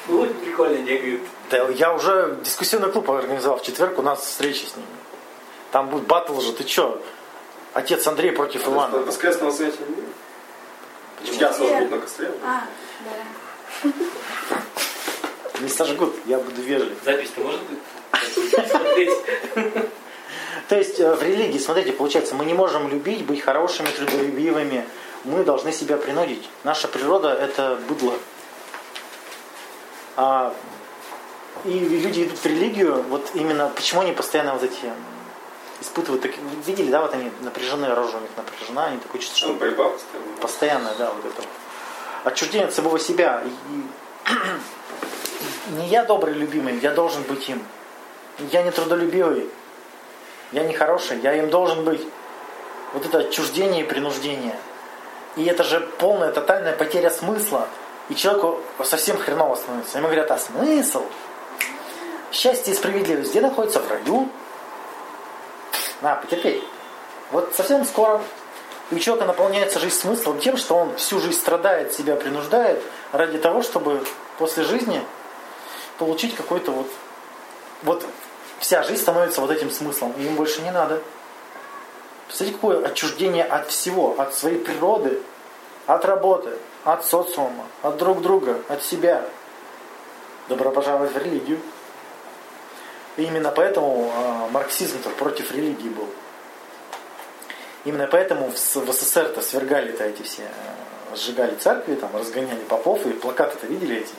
[0.08, 1.22] Вот прикольно бегают.
[1.50, 4.88] Да, я уже дискуссионный клуб организовал в четверг, у нас встреча с ними.
[5.70, 7.00] Там будет батл же, ты чё?
[7.72, 8.98] Отец Андрей против Ивана.
[8.98, 10.02] Воскресного занятия не?
[11.20, 11.40] Почему?
[11.40, 12.30] Я сожгут на костре.
[12.44, 12.62] А,
[13.04, 13.90] да.
[15.64, 16.96] Не сожгут, я буду вежлив.
[17.04, 18.68] Запись-то может быть?
[18.70, 19.10] Смотреть.
[20.68, 24.84] То есть э, в религии, смотрите, получается, мы не можем любить, быть хорошими, трудолюбивыми.
[25.24, 26.48] Мы должны себя принудить.
[26.64, 28.14] Наша природа– это быдло.
[30.16, 30.54] А,
[31.64, 34.92] и люди идут в религию, вот именно почему они постоянно вот эти
[35.80, 36.32] испытывают, так,
[36.66, 39.88] видели, да, вот они напряженные, рожа у них напряжена, они такое чувство, Ну, что борьба
[39.88, 40.36] постоянно.
[40.40, 41.36] постоянно, да, вот это.
[41.42, 42.32] вот.
[42.32, 43.42] Отчуждение от самого себя.
[43.44, 44.30] И-
[45.76, 47.62] не я добрый, любимый, я должен быть им.
[48.50, 49.48] Я не трудолюбивый,
[50.52, 52.00] я не хороший, я им должен быть.
[52.92, 54.56] Вот это отчуждение и принуждение.
[55.36, 57.68] И это же полная, тотальная потеря смысла.
[58.08, 59.98] И человеку совсем хреново становится.
[59.98, 61.04] Ему говорят, а смысл?
[62.30, 63.80] Счастье и справедливость где находится?
[63.80, 64.28] В раю.
[66.02, 66.62] На, потерпеть.
[67.30, 68.20] Вот совсем скоро
[68.90, 72.82] и у человека наполняется жизнь смыслом тем, что он всю жизнь страдает, себя принуждает
[73.12, 74.04] ради того, чтобы
[74.38, 75.02] после жизни
[75.98, 76.88] получить какой-то вот...
[77.82, 78.06] Вот
[78.60, 81.02] вся жизнь становится вот этим смыслом, и им больше не надо.
[82.26, 85.20] Представляете, какое отчуждение от всего, от своей природы,
[85.86, 86.50] от работы,
[86.84, 89.24] от социума, от друг друга, от себя.
[90.48, 91.58] Добро пожаловать в религию.
[93.16, 96.08] И именно поэтому э, марксизм против религии был.
[97.84, 103.66] Именно поэтому в, СССР-то свергали-то эти все, э, сжигали церкви, там, разгоняли попов, и плакаты-то
[103.66, 104.12] видели эти?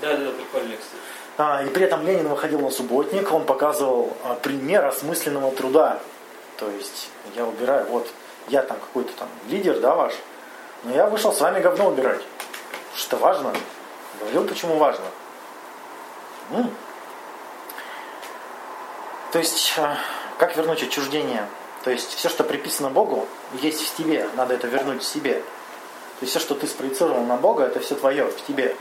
[0.00, 0.76] Да, да, да, кстати.
[1.38, 6.00] А, и при этом Ленин выходил на субботник, он показывал а, пример осмысленного труда.
[6.56, 8.08] То есть я убираю, вот
[8.48, 10.14] я там какой-то там лидер, да, ваш,
[10.84, 12.22] но я вышел с вами говно убирать.
[12.94, 13.52] Что важно.
[14.20, 15.04] Говорил, почему важно.
[16.52, 16.70] М.
[19.32, 19.98] То есть, а,
[20.38, 21.46] как вернуть отчуждение?
[21.84, 23.28] То есть, все, что приписано Богу,
[23.60, 25.34] есть в тебе, надо это вернуть в себе.
[25.34, 28.74] То есть, все, что ты спроецировал на Бога, это все твое, в тебе.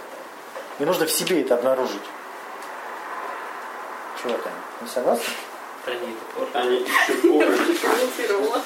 [0.79, 2.01] И нужно в себе это обнаружить.
[4.21, 4.53] Чего там?
[4.81, 5.23] Не согласны?
[5.87, 6.47] Не, топор.
[6.53, 6.85] Они.
[7.81, 8.61] Комментировала.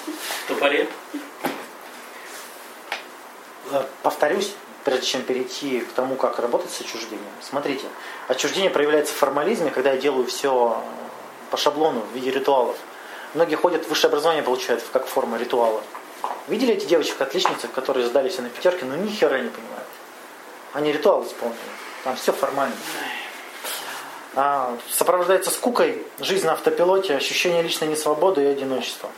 [0.47, 0.89] Топоре?
[3.71, 7.29] Э, Повторюсь, прежде чем перейти к тому, как работать с отчуждением.
[7.41, 7.85] Смотрите,
[8.27, 10.81] отчуждение проявляется в формализме, когда я делаю все
[11.51, 12.77] по шаблону в виде ритуалов.
[13.33, 15.83] Многие ходят, высшее образование получают как форма ритуала.
[16.47, 19.87] Видели эти девочек-отличницы, которые сдали все на пятерки, но ни хера не понимают.
[20.73, 21.59] Они ритуал исполнили.
[22.03, 22.75] Там все формально.
[24.35, 29.09] А, сопровождается скукой, жизнь на автопилоте, ощущение личной несвободы и одиночества.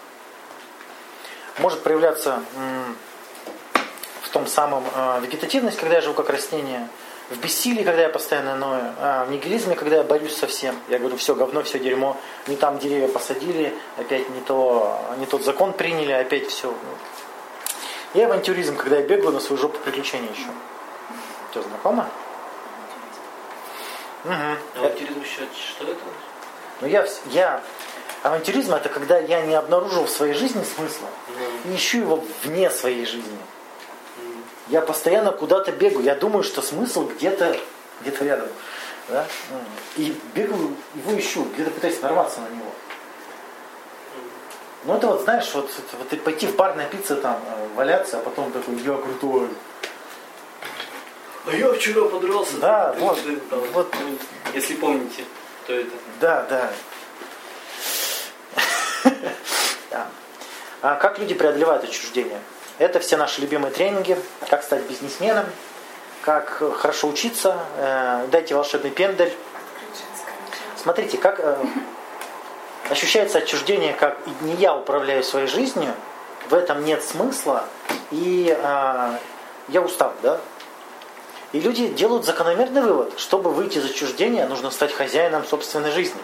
[1.60, 2.42] Может проявляться
[4.24, 6.88] в том самом э, вегетативность, когда я живу как растение,
[7.30, 10.76] в бессилии, когда я постоянно ною, а в нигилизме, когда я борюсь со всем.
[10.90, 12.18] Я говорю, все говно, все дерьмо,
[12.48, 16.74] не там деревья посадили, опять не, то, не тот закон приняли, опять все.
[18.14, 20.50] И авантюризм, когда я бегаю на свою жопу приключений еще.
[21.52, 22.10] Что, знакомо?
[24.24, 24.80] Угу.
[24.80, 26.00] Авантюризм еще что это?
[26.82, 27.62] Но я, я...
[28.24, 31.08] Авантюризм это когда я не обнаружил в своей жизни смысла
[31.66, 33.38] Ну, и ищу его вне своей жизни.
[34.20, 36.04] м, Я постоянно куда-то бегаю.
[36.04, 37.58] Я думаю, что смысл где-то
[38.02, 38.48] где-то рядом.
[39.10, 39.26] Да?
[39.96, 42.72] И бегаю, его ищу, где-то пытаюсь нарваться на него.
[44.86, 45.70] Ну это вот, знаешь, вот,
[46.00, 49.50] вот, пойти в бар напиться там, э, валяться, а потом такой, я крутой.
[51.46, 52.58] А я вчера подрался.
[52.58, 53.94] Да, Ты- вот, ты там, вот.
[54.54, 55.24] Если помните,
[55.66, 55.92] то это.
[56.20, 56.70] Да, да.
[59.90, 60.08] Да.
[60.82, 62.40] А как люди преодолевают отчуждение?
[62.78, 64.18] Это все наши любимые тренинги.
[64.50, 65.46] Как стать бизнесменом,
[66.22, 69.36] как хорошо учиться, э, дайте волшебный пендель.
[70.78, 71.58] Смотрите, как э,
[72.90, 75.94] ощущается отчуждение, как не я управляю своей жизнью,
[76.50, 77.66] в этом нет смысла,
[78.12, 79.18] и э,
[79.68, 80.40] я устал, да?
[81.52, 86.22] И люди делают закономерный вывод, чтобы выйти из отчуждения, нужно стать хозяином собственной жизни.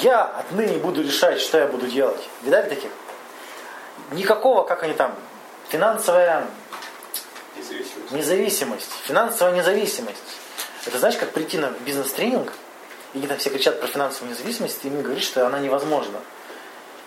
[0.00, 2.28] Я отныне буду решать, что я буду делать.
[2.42, 2.90] Видали таких?
[4.12, 5.14] Никакого, как они там,
[5.68, 6.46] финансовая
[7.56, 8.12] Независимость.
[8.12, 10.22] Независимость, финансовая независимость.
[10.86, 12.52] Это знаешь, как прийти на бизнес-тренинг,
[13.14, 16.18] и там все кричат про финансовую независимость, и им говоришь, что она невозможна.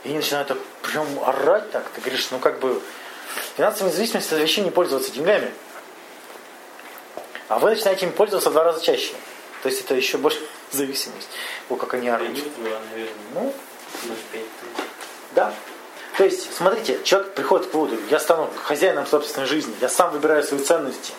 [0.04, 1.90] И они начинают прям орать так.
[1.96, 2.82] Ты говоришь, ну как бы
[3.58, 5.52] финансовая независимость это вообще не пользоваться деньгами.
[7.48, 9.14] А вы начинаете им пользоваться в два раза чаще.
[9.64, 10.40] То есть это еще больше
[10.72, 11.30] зависимость.
[11.70, 12.30] О, как они орут.
[13.34, 13.54] Ну,
[15.34, 15.54] да.
[16.18, 20.44] То есть, смотрите, человек приходит к выводу, я стану хозяином собственной жизни, я сам выбираю
[20.44, 21.14] свои ценности,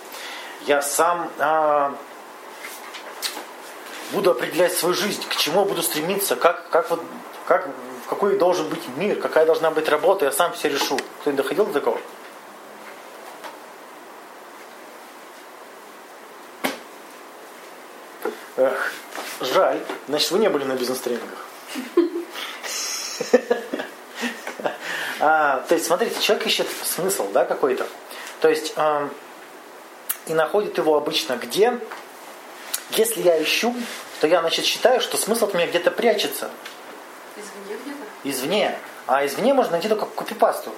[0.67, 1.95] я сам а,
[4.13, 7.03] буду определять свою жизнь, к чему я буду стремиться, как, как вот,
[7.47, 7.69] как,
[8.09, 10.99] какой должен быть мир, какая должна быть работа, я сам все решу.
[11.21, 12.01] Кто не доходил до такого?
[18.57, 18.93] Эх,
[19.41, 19.81] жаль.
[20.09, 21.47] Значит, вы не были на бизнес-тренингах.
[25.19, 27.87] А, то есть, смотрите, человек ищет смысл, да, какой-то.
[28.41, 29.11] То есть, эм,
[30.27, 31.79] и находит его обычно где?
[32.91, 33.75] Если я ищу,
[34.21, 36.51] то я, значит, считаю, что смысл от меня где-то прячется
[37.35, 37.99] Извини где-то.
[38.25, 38.79] извне.
[39.07, 40.73] А извне можно найти только копипасту.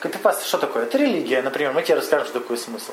[0.00, 0.82] Копипаста что такое?
[0.84, 1.72] Это религия, например.
[1.72, 2.92] Мы тебе расскажем, что такое смысл.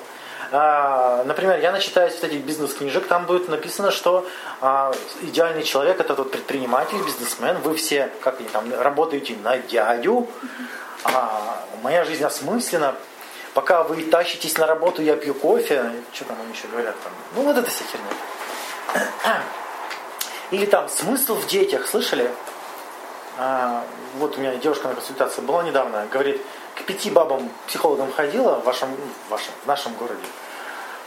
[0.52, 4.26] А, например, я начитаюсь вот этих бизнес-книжек, там будет написано, что
[4.62, 10.28] а, идеальный человек это тот предприниматель, бизнесмен, вы все, как они там, работаете на дядю,
[11.04, 12.96] а, моя жизнь осмыслена,
[13.54, 17.42] пока вы тащитесь на работу, я пью кофе, что там они еще говорят там, ну
[17.44, 19.12] вот это вся херня.
[20.52, 22.32] Или там смысл в детях, слышали?
[24.16, 26.42] Вот у меня девушка на консультации была недавно, говорит,
[26.88, 28.90] пяти бабам психологам ходила в вашем,
[29.28, 30.24] в вашем, в нашем городе,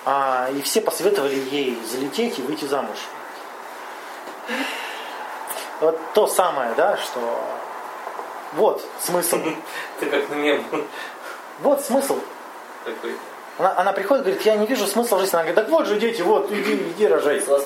[0.05, 2.99] А, и все посоветовали ей залететь и выйти замуж.
[5.81, 7.41] Вот то самое, да, что
[8.53, 9.39] вот смысл.
[10.01, 10.64] Ты как на мем
[11.61, 12.18] Вот смысл.
[12.85, 13.16] такой.
[13.59, 15.35] Она, она приходит, говорит, я не вижу смысла в жизни.
[15.35, 17.41] Она говорит, так вот же дети, вот, иди, иди рожай.
[17.41, 17.64] С вас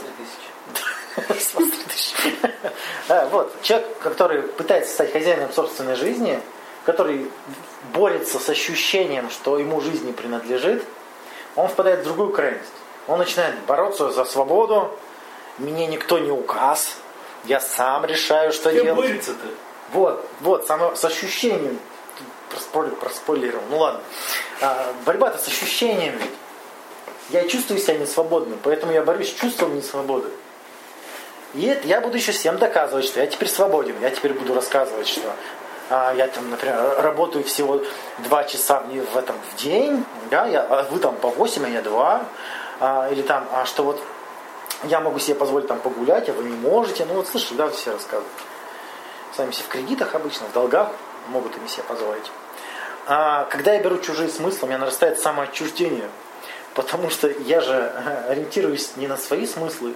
[1.16, 1.40] 3000.
[1.40, 2.14] С вас 3000.
[3.08, 6.40] Да, Вот, человек, который пытается стать хозяином собственной жизни,
[6.84, 7.30] который
[7.92, 10.84] борется с ощущением, что ему жизнь не принадлежит,
[11.56, 12.72] он впадает в другую крайность.
[13.06, 14.90] Он начинает бороться за свободу,
[15.58, 16.96] мне никто не указ,
[17.44, 19.06] я сам решаю, что Кем делать.
[19.06, 19.46] борется-то?
[19.92, 21.78] Вот, вот, само, с ощущением.
[22.50, 23.60] Проспойлер, проспойлерил.
[23.70, 24.00] Ну ладно.
[24.60, 26.30] А, борьба-то с ощущением ведь.
[27.30, 30.28] Я чувствую себя несвободным, поэтому я борюсь с чувством несвободы.
[31.54, 33.94] И это я буду еще всем доказывать, что я теперь свободен.
[34.00, 35.34] Я теперь буду рассказывать, что
[35.90, 37.82] я там, например, работаю всего
[38.18, 41.68] два часа в, в этом в день, да, я, а вы там по 8, а
[41.68, 42.22] я 2.
[42.80, 44.02] А, или там, а что вот
[44.84, 47.04] я могу себе позволить там погулять, а вы не можете.
[47.04, 48.32] Ну вот слышали, да, все рассказывают.
[49.36, 50.90] Сами все в кредитах обычно, в долгах
[51.28, 52.30] могут им себе позволить.
[53.06, 56.08] А когда я беру чужие смыслы, у меня нарастает самоотчуждение.
[56.74, 59.94] Потому что я же э, ориентируюсь не на свои смыслы,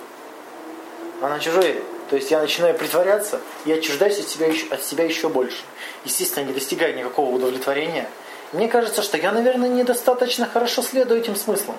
[1.20, 1.82] а на чужие.
[2.10, 5.62] То есть я начинаю притворяться и отчуждаюсь от себя, еще, от себя еще больше.
[6.04, 8.08] Естественно, не достигаю никакого удовлетворения.
[8.52, 11.76] Мне кажется, что я, наверное, недостаточно хорошо следую этим смыслам.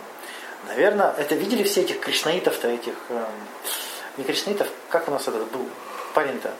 [0.68, 2.94] Наверное, это видели все этих кришнаитов-то, этих...
[3.10, 3.26] эм,
[4.18, 5.68] не кришнаитов, как у нас этот был
[6.14, 6.54] парень-то?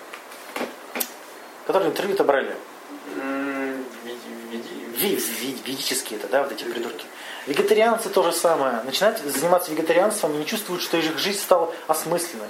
[1.68, 2.56] Который интервью-то брали.
[5.66, 7.06] Ведические это, да, вот эти придурки.
[7.46, 8.82] Вегетарианцы то же самое.
[8.84, 12.48] Начинают заниматься вегетарианством и не чувствуют, что их жизнь стала осмысленной.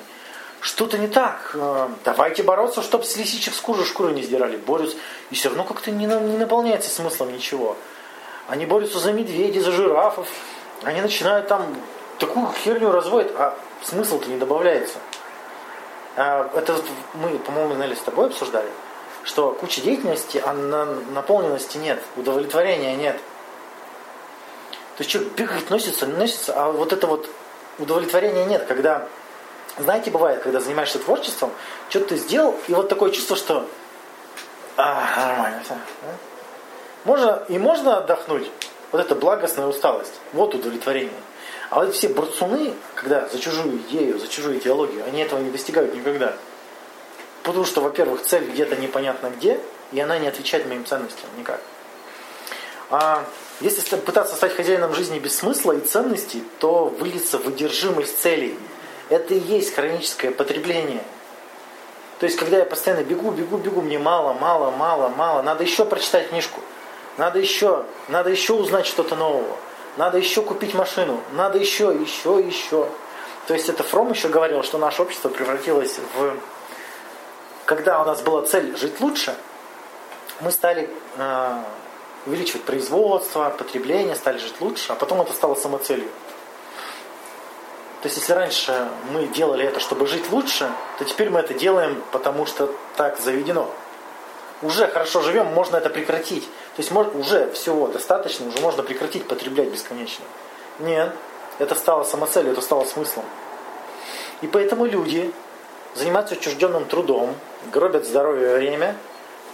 [0.62, 1.51] Что-то не так.
[1.53, 4.57] Э, Давайте бороться, чтобы с лисичек с кожи шкуры не сдирали.
[4.57, 4.97] Борются.
[5.32, 7.78] И все равно как-то не, не наполняется смыслом ничего.
[8.47, 10.28] Они борются за медведей, за жирафов.
[10.84, 11.76] Они начинают там
[12.20, 14.97] такую херню разводят, а смысл-то не добавляется.
[16.16, 16.76] А, Это
[17.14, 18.70] мы, по-моему, Нелли с тобой обсуждали,
[19.24, 23.16] что куча деятельности, а на наполненности нет, удовлетворения нет.
[24.97, 27.30] То есть человек бегает, носится, носится, а вот это вот
[27.78, 29.07] удовлетворения нет, когда
[29.84, 31.51] знаете, бывает, когда занимаешься творчеством,
[31.89, 33.67] что-то ты сделал, и вот такое чувство, что
[34.77, 35.75] а, нормально все.
[37.05, 38.49] Можно, и можно отдохнуть.
[38.91, 40.13] Вот это благостная усталость.
[40.34, 41.13] Вот удовлетворение.
[41.69, 45.93] А вот все борцуны, когда за чужую идею, за чужую идеологию, они этого не достигают
[45.93, 46.34] никогда.
[47.43, 49.59] Потому что, во-первых, цель где-то непонятно где,
[49.91, 51.61] и она не отвечает моим ценностям никак.
[52.89, 53.23] А
[53.61, 58.57] если пытаться стать хозяином жизни без смысла и ценностей, то выльется в одержимость целей.
[59.10, 61.03] Это и есть хроническое потребление.
[62.20, 65.86] То есть, когда я постоянно бегу, бегу, бегу, мне мало, мало, мало, мало, надо еще
[65.86, 66.60] прочитать книжку,
[67.18, 69.55] надо еще, надо еще узнать что-то нового,
[69.97, 72.88] надо еще купить машину, надо еще, еще, еще.
[73.47, 76.34] То есть, это Фром еще говорил, что наше общество превратилось в...
[77.66, 79.36] Когда у нас была цель жить лучше,
[80.41, 81.64] мы стали э,
[82.26, 86.10] увеличивать производство, потребление, стали жить лучше, а потом это стало самоцелью.
[88.01, 92.01] То есть, если раньше мы делали это, чтобы жить лучше, то теперь мы это делаем,
[92.11, 93.69] потому что так заведено.
[94.61, 96.43] Уже хорошо живем, можно это прекратить.
[96.43, 100.23] То есть мож- уже всего достаточно, уже можно прекратить потреблять бесконечно.
[100.79, 101.13] Нет,
[101.59, 103.25] это стало самоцелью, это стало смыслом.
[104.41, 105.33] И поэтому люди
[105.95, 107.35] занимаются отчужденным трудом,
[107.71, 108.95] гробят здоровье и время,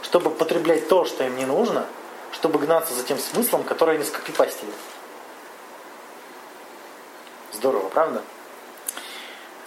[0.03, 1.85] чтобы потреблять то, что им не нужно,
[2.31, 4.71] чтобы гнаться за тем смыслом, который они скопипастили.
[7.53, 8.21] Здорово, правда?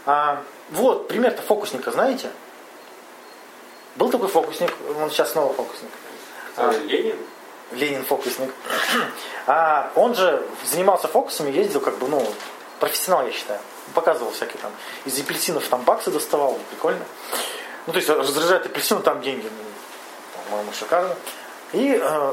[0.09, 2.31] А, вот, пример-то фокусника, знаете?
[3.97, 5.91] Был такой фокусник, он сейчас снова фокусник.
[6.57, 7.17] А, Ленин?
[7.73, 8.51] Ленин фокусник.
[9.47, 12.27] А он же занимался фокусами, ездил как бы, ну,
[12.81, 13.61] профессионал, я считаю.
[13.93, 14.73] Показывал всякие там,
[15.05, 17.05] из апельсинов там баксы доставал, прикольно.
[17.87, 21.15] Ну, то есть разряжает апельсин, там деньги, ну, по-моему, шикарно.
[21.75, 22.33] И э,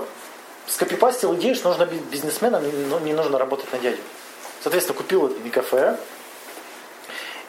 [0.68, 4.02] скопипастил идею, что нужно быть бизнесменом, но не нужно работать на дядю.
[4.62, 6.00] Соответственно, купил это не кафе,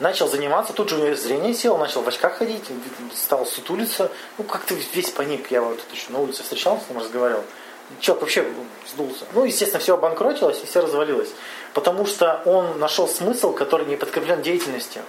[0.00, 2.64] начал заниматься, тут же у него зрение сел, начал в очках ходить,
[3.14, 7.44] стал сутулиться, ну как-то весь паник, я вот еще на улице встречался, с ним разговаривал.
[8.00, 8.44] Человек вообще
[8.92, 9.24] сдулся.
[9.32, 11.30] Ну, естественно, все обанкротилось и все развалилось.
[11.72, 15.02] Потому что он нашел смысл, который не подкреплен деятельностью.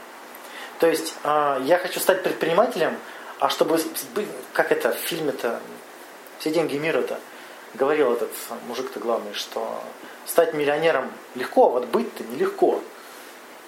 [0.80, 2.98] То есть э, я хочу стать предпринимателем,
[3.40, 3.80] а чтобы
[4.54, 5.60] как это в фильме-то,
[6.38, 7.20] все деньги мира-то,
[7.74, 8.30] говорил этот
[8.68, 9.82] мужик-то главный, что
[10.26, 12.82] стать миллионером легко, а вот быть-то нелегко.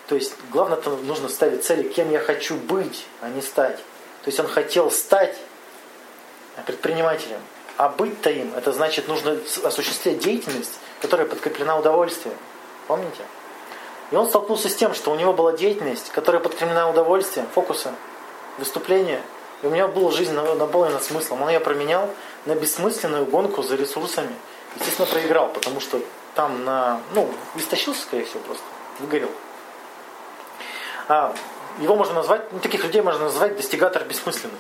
[0.10, 3.78] То есть главное-то нужно ставить цели, кем я хочу быть, а не стать.
[3.78, 5.38] То есть он хотел стать
[6.66, 7.40] предпринимателем.
[7.78, 12.36] А быть-то им, это значит, нужно осуществлять деятельность, которая подкреплена удовольствием.
[12.88, 13.22] Помните?
[14.10, 17.96] И он столкнулся с тем, что у него была деятельность, которая подкреплена удовольствием, фокусом,
[18.58, 19.22] выступления.
[19.62, 21.44] И у него была жизнь наполнена смыслом.
[21.44, 22.10] Он ее променял
[22.48, 24.34] на бессмысленную гонку за ресурсами.
[24.76, 26.02] Естественно, проиграл, потому что
[26.34, 27.00] там на...
[27.14, 28.64] Ну, истощился, скорее всего, просто.
[29.00, 29.30] Выгорел.
[31.10, 31.34] А,
[31.80, 34.60] его можно назвать, ну, таких людей можно назвать достигатор бессмысленный.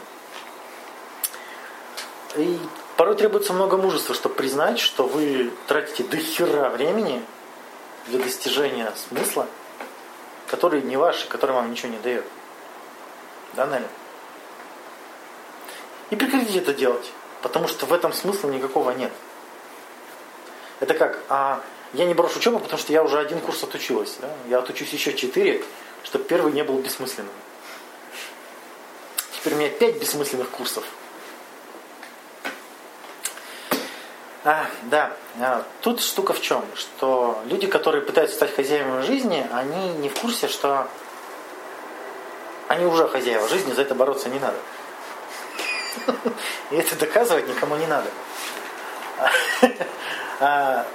[2.35, 2.59] И
[2.97, 7.23] порой требуется много мужества, чтобы признать, что вы тратите до хера времени
[8.07, 9.45] для достижения смысла,
[10.47, 12.25] который не ваш, который вам ничего не дает.
[13.53, 13.87] Да, Наля?
[16.09, 17.11] И прекратите это делать,
[17.43, 19.11] потому что в этом смысла никакого нет.
[20.79, 21.61] Это как, а
[21.93, 24.17] я не брошу учебу, потому что я уже один курс отучилась.
[24.19, 24.29] Да?
[24.47, 25.63] Я отучусь еще четыре,
[26.03, 27.33] чтобы первый не был бессмысленным.
[29.33, 30.83] Теперь у меня пять бессмысленных курсов.
[34.45, 39.89] А, да, а, тут штука в чем, что люди, которые пытаются стать хозяевами жизни, они
[39.95, 40.87] не в курсе, что
[42.67, 44.57] они уже хозяева жизни, за это бороться не надо.
[46.71, 48.09] И это доказывать никому не надо.
[50.39, 50.85] А,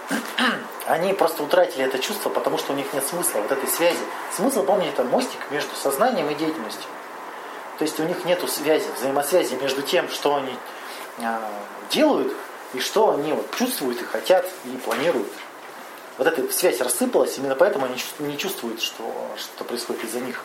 [0.86, 3.98] Они просто утратили это чувство, потому что у них нет смысла, вот этой связи.
[4.34, 6.88] Смысл, помните, это мостик между сознанием и деятельностью.
[7.78, 10.54] То есть у них нет связи, взаимосвязи между тем, что они
[11.22, 11.40] а,
[11.90, 12.32] делают,
[12.74, 15.32] и что они вот чувствуют и хотят, и планируют.
[16.18, 19.04] Вот эта связь рассыпалась, именно поэтому они не чувствуют, что,
[19.36, 20.44] что происходит из-за них.